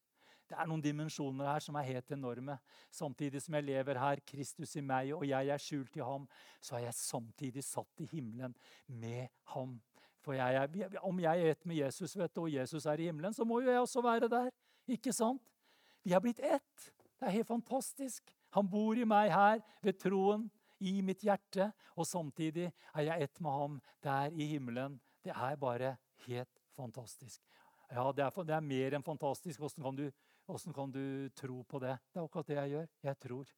Det 0.51 0.57
er 0.59 0.67
noen 0.67 0.83
dimensjoner 0.83 1.47
her 1.47 1.63
som 1.63 1.77
er 1.79 1.87
helt 1.87 2.09
enorme. 2.11 2.57
Samtidig 2.91 3.43
som 3.45 3.55
jeg 3.55 3.69
lever 3.69 4.01
her, 4.01 4.23
Kristus 4.27 4.73
i 4.81 4.83
meg, 4.83 5.13
og 5.15 5.23
jeg 5.29 5.53
er 5.53 5.63
skjult 5.63 5.99
i 6.01 6.03
ham, 6.03 6.25
så 6.59 6.79
er 6.79 6.89
jeg 6.89 6.97
samtidig 6.99 7.63
satt 7.63 8.03
i 8.03 8.09
himmelen 8.11 8.57
med 8.89 9.29
ham. 9.53 9.77
For 10.25 10.35
jeg 10.37 10.57
er, 10.57 10.99
om 11.07 11.21
jeg 11.23 11.45
er 11.45 11.55
ett 11.55 11.69
med 11.69 11.79
Jesus, 11.79 12.17
vet 12.19 12.35
du, 12.35 12.43
og 12.49 12.53
Jesus 12.53 12.87
er 12.87 12.99
i 12.99 13.07
himmelen, 13.09 13.37
så 13.37 13.47
må 13.47 13.61
jo 13.61 13.71
jeg 13.71 13.85
også 13.85 14.03
være 14.03 14.29
der. 14.33 14.51
Ikke 14.91 15.13
sant? 15.15 15.45
Vi 16.03 16.17
er 16.17 16.25
blitt 16.25 16.41
ett. 16.43 16.91
Det 17.21 17.29
er 17.29 17.37
helt 17.37 17.51
fantastisk. 17.51 18.33
Han 18.57 18.69
bor 18.71 18.97
i 18.97 19.05
meg 19.05 19.29
her 19.31 19.61
ved 19.85 19.99
troen, 20.01 20.49
i 20.81 21.03
mitt 21.05 21.21
hjerte. 21.21 21.67
Og 22.01 22.09
samtidig 22.09 22.71
er 22.95 23.05
jeg 23.05 23.27
ett 23.27 23.41
med 23.45 23.53
ham 23.53 23.81
der 24.03 24.33
i 24.33 24.47
himmelen. 24.55 24.97
Det 25.21 25.35
er 25.35 25.59
bare 25.61 25.97
helt 26.25 26.63
fantastisk. 26.73 27.43
Ja, 27.91 28.07
det 28.17 28.25
er, 28.25 28.45
det 28.49 28.55
er 28.57 28.65
mer 28.65 28.97
enn 28.97 29.05
fantastisk. 29.05 29.61
Hvordan 29.61 30.13
kan, 30.47 30.73
kan 30.75 30.95
du 30.95 31.29
tro 31.37 31.63
på 31.69 31.83
det? 31.83 31.99
Det 32.09 32.21
er 32.21 32.25
akkurat 32.25 32.49
det 32.49 32.57
jeg 32.57 32.71
gjør. 32.75 32.89
Jeg 33.03 33.21
tror. 33.27 33.53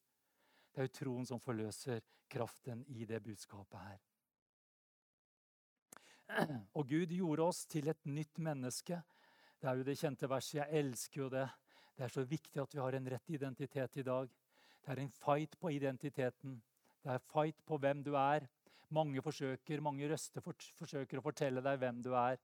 Det 0.72 0.80
er 0.80 0.88
jo 0.88 0.96
troen 0.98 1.28
som 1.28 1.40
forløser 1.40 2.00
kraften 2.32 2.82
i 2.88 3.04
det 3.06 3.22
budskapet 3.22 3.78
her. 3.78 4.00
Og 6.78 6.88
Gud 6.88 7.12
gjorde 7.12 7.44
oss 7.44 7.66
til 7.68 7.88
et 7.92 8.06
nytt 8.08 8.38
menneske. 8.42 9.02
Det 9.60 9.68
er 9.68 9.78
jo 9.78 9.86
det 9.86 9.98
kjente 10.00 10.30
verset. 10.30 10.62
Jeg 10.62 10.80
elsker 10.80 11.20
jo 11.22 11.28
det. 11.30 11.46
Det 11.96 12.04
er 12.06 12.12
så 12.12 12.24
viktig 12.24 12.60
at 12.62 12.74
vi 12.74 12.80
har 12.80 12.96
en 12.96 13.10
rett 13.12 13.30
identitet 13.30 13.96
i 14.00 14.06
dag. 14.06 14.30
Det 14.82 14.92
er 14.92 15.02
en 15.02 15.12
fight 15.12 15.58
på 15.60 15.70
identiteten. 15.70 16.56
Det 17.02 17.12
er 17.12 17.24
fight 17.32 17.58
på 17.66 17.78
hvem 17.78 18.02
du 18.04 18.14
er. 18.16 18.48
Mange 18.92 19.22
forsøker, 19.22 19.80
mange 19.80 20.08
røster 20.08 20.44
forsøker 20.44 21.20
å 21.20 21.24
fortelle 21.24 21.62
deg 21.64 21.78
hvem 21.80 22.02
du 22.04 22.12
er. 22.16 22.40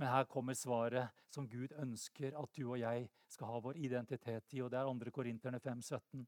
Men 0.00 0.08
her 0.08 0.24
kommer 0.24 0.56
svaret 0.56 1.10
som 1.28 1.48
Gud 1.48 1.74
ønsker 1.76 2.36
at 2.38 2.54
du 2.56 2.62
og 2.70 2.78
jeg 2.80 3.08
skal 3.28 3.50
ha 3.50 3.58
vår 3.60 3.76
identitet 3.76 4.54
i. 4.54 4.62
og 4.62 4.70
Det 4.70 4.78
er 4.80 4.88
2. 4.88 5.10
Korinterne 5.12 5.60
5, 5.60 5.82
17. 5.82 6.26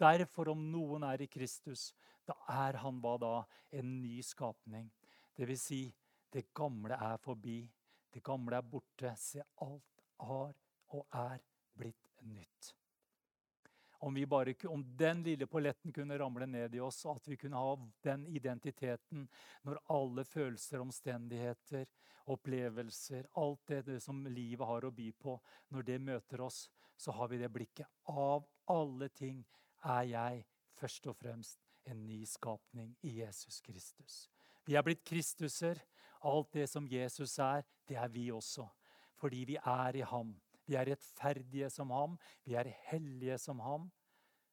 Derfor, 0.00 0.50
om 0.50 0.64
noen 0.72 1.04
er 1.06 1.22
i 1.22 1.30
Kristus, 1.30 1.92
da 2.26 2.34
er 2.50 2.80
han 2.82 2.98
hva 3.04 3.16
da? 3.22 3.34
En 3.78 4.00
ny 4.02 4.20
skapning. 4.26 4.90
Det 5.36 5.46
vil 5.48 5.60
si, 5.60 5.84
det 6.32 6.48
gamle 6.54 6.98
er 6.98 7.16
forbi. 7.22 7.60
Det 8.12 8.22
gamle 8.24 8.58
er 8.58 8.66
borte. 8.66 9.14
Se, 9.18 9.44
alt 9.62 10.04
har 10.18 10.52
og 10.92 11.06
er 11.14 11.38
blitt 11.74 12.12
nytt. 12.20 12.74
Om, 14.02 14.16
bare, 14.28 14.54
om, 14.66 14.96
den 14.96 15.22
lille 15.22 15.46
polletten 15.46 15.92
kunne 15.94 16.18
ramle 16.18 16.46
ned 16.46 16.74
i 16.74 16.80
oss, 16.82 17.04
og 17.06 17.20
at 17.20 17.28
vi 17.30 17.36
kunne 17.38 17.58
ha 17.58 17.76
den 18.02 18.24
identiteten 18.26 19.28
når 19.62 19.78
alle 19.94 20.24
følelser, 20.26 20.82
omstendigheter, 20.82 21.86
opplevelser, 22.34 23.28
alt 23.38 23.62
det, 23.70 23.82
det 23.86 24.00
som 24.02 24.24
livet 24.26 24.66
har 24.66 24.88
å 24.88 24.90
by 24.94 25.08
på, 25.14 25.36
når 25.70 25.86
det 25.86 26.00
møter 26.02 26.42
oss, 26.42 26.64
så 26.98 27.14
har 27.14 27.30
vi 27.30 27.38
det 27.38 27.50
blikket. 27.54 27.86
Av 28.10 28.42
alle 28.74 29.08
ting 29.14 29.44
er 29.86 30.02
jeg 30.10 30.44
først 30.78 31.06
og 31.06 31.18
fremst 31.22 31.62
en 31.86 32.02
ny 32.06 32.24
skapning 32.26 32.96
i 33.06 33.20
Jesus 33.20 33.60
Kristus. 33.62 34.26
Vi 34.66 34.74
er 34.78 34.84
blitt 34.86 35.04
Kristuser. 35.06 35.78
Alt 36.22 36.52
det 36.54 36.68
som 36.70 36.86
Jesus 36.86 37.38
er, 37.42 37.64
det 37.88 37.96
er 37.98 38.10
vi 38.10 38.28
også. 38.30 38.68
Fordi 39.18 39.44
vi 39.46 39.56
er 39.58 39.98
i 39.98 40.04
ham. 40.06 40.34
Vi 40.66 40.76
er 40.78 40.88
rettferdige 40.92 41.70
som 41.70 41.90
ham. 41.90 42.16
Vi 42.44 42.54
er 42.54 42.70
hellige 42.90 43.38
som 43.38 43.60
ham. 43.60 43.90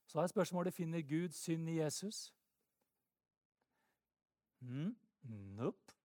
Så 0.09 0.21
er 0.21 0.31
spørsmålet 0.31 0.73
finner 0.73 1.05
Gud 1.05 1.35
synd 1.37 1.69
i 1.69 1.77
Jesus. 1.79 2.33
Mm, 4.59 4.95
nope. 5.21 5.95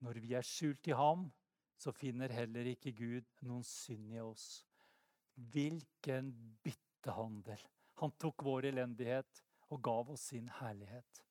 Når 0.00 0.20
vi 0.20 0.32
er 0.32 0.44
skjult 0.44 0.86
i 0.88 0.96
ham, 0.96 1.28
så 1.78 1.92
finner 1.92 2.32
heller 2.32 2.66
ikke 2.72 2.92
Gud 2.96 3.28
noen 3.44 3.64
synd 3.64 4.12
i 4.14 4.22
oss. 4.24 4.64
Hvilken 5.34 6.32
byttehandel! 6.64 7.60
Han 8.00 8.12
tok 8.18 8.42
vår 8.46 8.70
elendighet 8.72 9.44
og 9.70 9.82
gav 9.84 10.10
oss 10.14 10.28
sin 10.32 10.48
herlighet. 10.60 11.22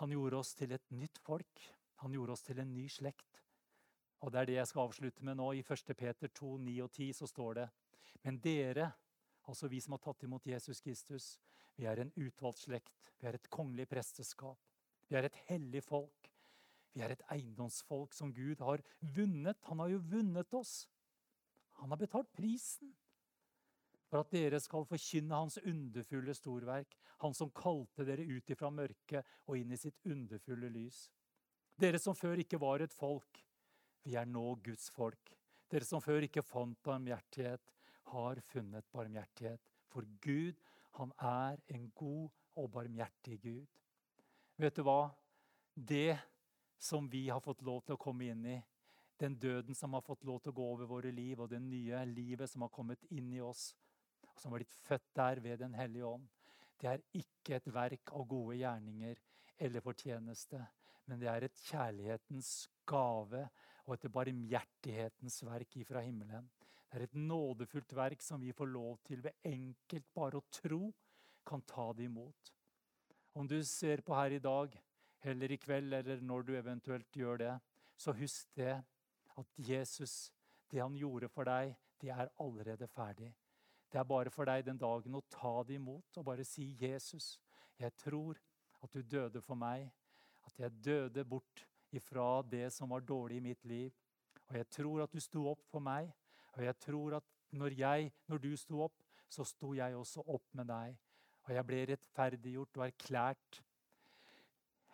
Han 0.00 0.12
gjorde 0.12 0.40
oss 0.42 0.52
til 0.54 0.72
et 0.76 0.90
nytt 0.92 1.18
folk. 1.24 1.64
Han 2.02 2.12
gjorde 2.12 2.36
oss 2.36 2.44
til 2.44 2.60
en 2.60 2.74
ny 2.74 2.86
slekt. 2.92 3.42
Og 4.24 4.32
det 4.32 4.40
er 4.40 4.48
det 4.48 4.58
jeg 4.58 4.70
skal 4.70 4.88
avslutte 4.88 5.24
med 5.24 5.38
nå. 5.38 5.50
I 5.52 5.64
1. 5.64 5.92
Peter 5.96 6.28
2, 6.28 6.56
9 6.68 6.76
og 6.84 6.90
10 6.92 7.10
så 7.20 7.28
står 7.30 7.58
det 7.60 7.66
Men 8.24 8.38
dere, 8.42 8.90
altså 9.48 9.68
vi 9.68 9.80
som 9.80 9.96
har 9.96 10.02
tatt 10.04 10.24
imot 10.24 10.46
Jesus 10.46 10.80
Kristus, 10.80 11.36
vi 11.76 11.84
er 11.84 12.00
en 12.00 12.12
utvalgt 12.16 12.64
slekt. 12.64 13.12
Vi 13.20 13.28
er 13.28 13.36
et 13.36 13.50
kongelig 13.52 13.88
presteskap. 13.88 14.58
Vi 15.08 15.16
er 15.16 15.28
et 15.28 15.38
hellig 15.50 15.82
folk. 15.84 16.30
Vi 16.96 17.02
er 17.04 17.12
et 17.12 17.24
eiendomsfolk 17.30 18.14
som 18.16 18.32
Gud 18.32 18.62
har 18.64 18.80
vunnet. 19.00 19.60
Han 19.68 19.82
har 19.84 19.92
jo 19.92 20.04
vunnet 20.10 20.54
oss. 20.56 20.86
Han 21.82 21.92
har 21.92 22.00
betalt 22.00 22.32
prisen 22.32 22.94
for 24.06 24.22
at 24.22 24.30
dere 24.32 24.60
skal 24.62 24.86
forkynne 24.88 25.34
hans 25.34 25.58
underfulle 25.60 26.34
storverk, 26.36 26.94
han 27.20 27.34
som 27.34 27.50
kalte 27.50 28.06
dere 28.06 28.24
ut 28.24 28.52
ifra 28.54 28.70
mørket 28.70 29.26
og 29.46 29.58
inn 29.58 29.74
i 29.74 29.80
sitt 29.80 29.98
underfulle 30.06 30.70
lys. 30.72 31.08
Dere 31.76 32.00
som 32.00 32.16
før 32.16 32.40
ikke 32.40 32.60
var 32.62 32.80
et 32.80 32.94
folk, 32.94 33.42
vi 34.06 34.14
er 34.14 34.28
nå 34.30 34.54
Guds 34.62 34.88
folk. 34.94 35.32
Dere 35.66 35.86
som 35.86 36.02
før 36.02 36.24
ikke 36.28 36.46
fant 36.46 36.78
barmhjertighet, 36.86 37.72
har 38.12 38.38
funnet 38.52 38.86
barmhjertighet. 38.94 39.72
For 39.90 40.06
Gud, 40.22 40.54
han 40.94 41.12
er 41.18 41.58
en 41.74 41.88
god 41.98 42.28
og 42.56 42.70
barmhjertig 42.70 43.40
Gud. 43.42 43.80
Vet 44.62 44.78
du 44.78 44.84
hva? 44.86 45.10
Det 45.74 46.16
som 46.78 47.08
vi 47.10 47.26
har 47.28 47.42
fått 47.42 47.64
lov 47.66 47.82
til 47.82 47.96
å 47.96 48.00
komme 48.00 48.30
inn 48.30 48.46
i, 48.46 48.60
den 49.18 49.34
døden 49.40 49.74
som 49.74 49.96
har 49.96 50.04
fått 50.04 50.24
lov 50.28 50.42
til 50.44 50.52
å 50.52 50.56
gå 50.56 50.68
over 50.76 50.88
våre 50.88 51.10
liv, 51.12 51.40
og 51.40 51.50
det 51.50 51.60
nye 51.64 52.04
livet 52.08 52.52
som 52.52 52.62
har 52.66 52.72
kommet 52.72 53.02
inn 53.10 53.32
i 53.32 53.42
oss, 53.42 53.70
og 54.28 54.38
som 54.38 54.52
har 54.52 54.60
blitt 54.60 54.80
født 54.86 55.08
der 55.16 55.40
ved 55.42 55.58
Den 55.64 55.74
hellige 55.74 56.06
ånd, 56.06 56.26
det 56.76 56.90
er 56.90 57.04
ikke 57.16 57.56
et 57.56 57.70
verk 57.72 58.12
av 58.12 58.26
gode 58.28 58.58
gjerninger 58.60 59.20
eller 59.64 59.84
fortjeneste, 59.84 60.60
men 61.08 61.20
det 61.22 61.30
er 61.32 61.46
et 61.46 61.62
kjærlighetens 61.70 62.50
gave 62.86 63.46
og 63.86 63.94
et 63.94 64.12
barmhjertighetens 64.12 65.42
verk 65.46 65.76
ifra 65.80 66.02
himmelen. 66.02 66.48
Det 66.90 67.00
er 67.00 67.06
et 67.06 67.18
nådefullt 67.18 67.94
verk 67.96 68.22
som 68.22 68.40
vi 68.42 68.52
får 68.56 68.70
lov 68.70 68.98
til 69.06 69.22
ved 69.24 69.46
enkelt 69.46 70.06
bare 70.14 70.40
å 70.40 70.46
tro 70.50 70.90
kan 71.46 71.62
ta 71.62 71.92
det 71.94 72.06
imot. 72.06 72.52
Om 73.34 73.48
du 73.48 73.58
ser 73.64 74.02
på 74.02 74.14
her 74.16 74.34
i 74.34 74.42
dag, 74.42 74.74
eller 75.22 75.52
i 75.52 75.58
kveld, 75.60 75.94
eller 75.94 76.22
når 76.22 76.42
du 76.42 76.52
eventuelt 76.56 77.16
gjør 77.16 77.42
det, 77.42 77.54
så 77.96 78.14
husk 78.16 78.54
det 78.56 78.74
at 79.36 79.58
Jesus, 79.58 80.32
det 80.70 80.80
han 80.80 80.96
gjorde 80.96 81.28
for 81.28 81.48
deg, 81.48 81.74
det 82.00 82.10
er 82.12 82.32
allerede 82.42 82.88
ferdig. 82.88 83.32
Det 83.92 83.98
er 84.00 84.08
bare 84.08 84.30
for 84.30 84.48
deg 84.48 84.64
den 84.66 84.78
dagen 84.80 85.14
å 85.14 85.24
ta 85.30 85.62
det 85.66 85.76
imot 85.78 86.18
og 86.18 86.24
bare 86.24 86.44
si, 86.44 86.74
'Jesus, 86.80 87.38
jeg 87.78 87.92
tror 87.96 88.38
at 88.82 88.92
du 88.92 89.02
døde 89.02 89.42
for 89.42 89.54
meg, 89.54 89.90
at 90.46 90.58
jeg 90.58 90.84
døde 90.84 91.24
bort 91.24 91.66
ifra 91.96 92.42
det 92.46 92.68
som 92.74 92.92
var 92.92 93.04
dårlig 93.06 93.40
i 93.40 93.46
mitt 93.48 93.64
liv. 93.68 93.92
Og 94.46 94.58
jeg 94.60 94.68
tror 94.78 95.04
at 95.04 95.12
du 95.12 95.20
sto 95.20 95.46
opp 95.50 95.64
for 95.70 95.82
meg. 95.82 96.10
Og 96.56 96.64
jeg 96.64 96.78
tror 96.80 97.18
at 97.18 97.32
når, 97.56 97.76
jeg, 97.78 98.12
når 98.28 98.42
du 98.42 98.52
sto 98.56 98.82
opp, 98.86 99.02
så 99.28 99.44
sto 99.44 99.72
jeg 99.74 99.96
også 99.96 100.24
opp 100.26 100.54
med 100.56 100.70
deg. 100.70 100.96
Og 101.46 101.54
jeg 101.54 101.66
ble 101.66 101.80
rettferdiggjort 101.92 102.78
og 102.80 102.86
erklært 102.86 103.60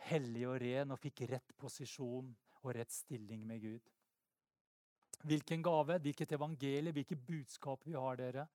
hellig 0.08 0.46
og 0.48 0.58
ren 0.62 0.94
og 0.94 1.00
fikk 1.00 1.24
rett 1.30 1.54
posisjon 1.58 2.32
og 2.62 2.74
rett 2.76 2.92
stilling 2.92 3.44
med 3.46 3.62
Gud. 3.62 3.92
Hvilken 5.22 5.62
gave, 5.62 5.98
hvilket 6.02 6.34
evangelie, 6.34 6.92
hvilket 6.92 7.26
budskap 7.26 7.86
vi 7.86 7.94
har, 7.94 8.18
dere. 8.18 8.46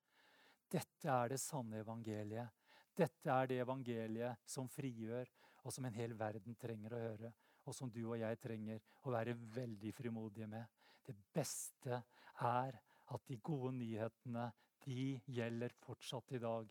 Dette 0.68 1.08
er 1.08 1.32
det 1.32 1.40
sanne 1.40 1.80
evangeliet. 1.80 2.52
Dette 2.98 3.32
er 3.32 3.48
det 3.48 3.62
evangeliet 3.64 4.42
som 4.50 4.68
frigjør, 4.68 5.30
og 5.64 5.74
som 5.74 5.86
en 5.88 5.96
hel 5.96 6.16
verden 6.18 6.58
trenger 6.60 6.96
å 6.96 7.02
høre. 7.02 7.32
Og 7.68 7.76
som 7.76 7.92
du 7.92 8.02
og 8.06 8.18
jeg 8.20 8.40
trenger 8.40 8.84
å 9.04 9.12
være 9.12 9.36
veldig 9.56 9.92
frimodige 9.96 10.48
med. 10.48 10.66
Det 11.04 11.16
beste 11.36 12.00
er 12.48 12.80
at 13.14 13.28
de 13.28 13.38
gode 13.44 13.74
nyhetene 13.76 14.48
de 14.86 15.18
gjelder 15.36 15.76
fortsatt 15.84 16.36
i 16.38 16.42
dag. 16.44 16.68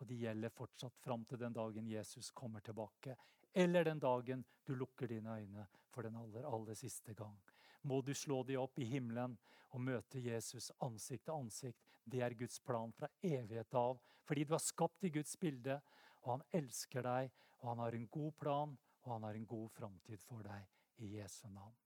Og 0.00 0.08
de 0.08 0.16
gjelder 0.22 0.54
fortsatt 0.54 0.96
fram 1.04 1.26
til 1.28 1.38
den 1.42 1.54
dagen 1.54 1.88
Jesus 1.90 2.30
kommer 2.34 2.64
tilbake. 2.64 3.16
Eller 3.52 3.84
den 3.84 4.00
dagen 4.00 4.44
du 4.66 4.74
lukker 4.74 5.10
dine 5.10 5.36
øyne 5.38 5.66
for 5.90 6.06
den 6.06 6.16
aller, 6.16 6.46
aller 6.46 6.74
siste 6.78 7.14
gang. 7.14 7.36
Må 7.82 8.00
du 8.02 8.14
slå 8.14 8.42
de 8.46 8.58
opp 8.60 8.78
i 8.78 8.88
himmelen 8.88 9.36
og 9.70 9.82
møte 9.84 10.20
Jesus 10.22 10.70
ansikt 10.82 11.26
til 11.28 11.36
ansikt. 11.36 11.78
Det 12.04 12.22
er 12.24 12.34
Guds 12.34 12.58
plan 12.64 12.92
fra 12.96 13.08
evighet 13.22 13.74
av. 13.74 14.00
Fordi 14.26 14.44
du 14.44 14.54
er 14.54 14.62
skapt 14.62 15.04
i 15.04 15.12
Guds 15.14 15.36
bilde, 15.40 15.80
og 16.22 16.36
han 16.36 16.44
elsker 16.60 17.02
deg, 17.06 17.30
og 17.60 17.68
han 17.72 17.82
har 17.84 17.96
en 17.96 18.08
god 18.12 18.32
plan, 18.38 18.76
og 19.02 19.12
han 19.12 19.22
har 19.22 19.36
en 19.38 19.46
god 19.46 19.68
framtid 19.76 20.26
for 20.28 20.42
deg. 20.46 20.66
I 21.00 21.14
Jesu 21.16 21.48
navn. 21.48 21.76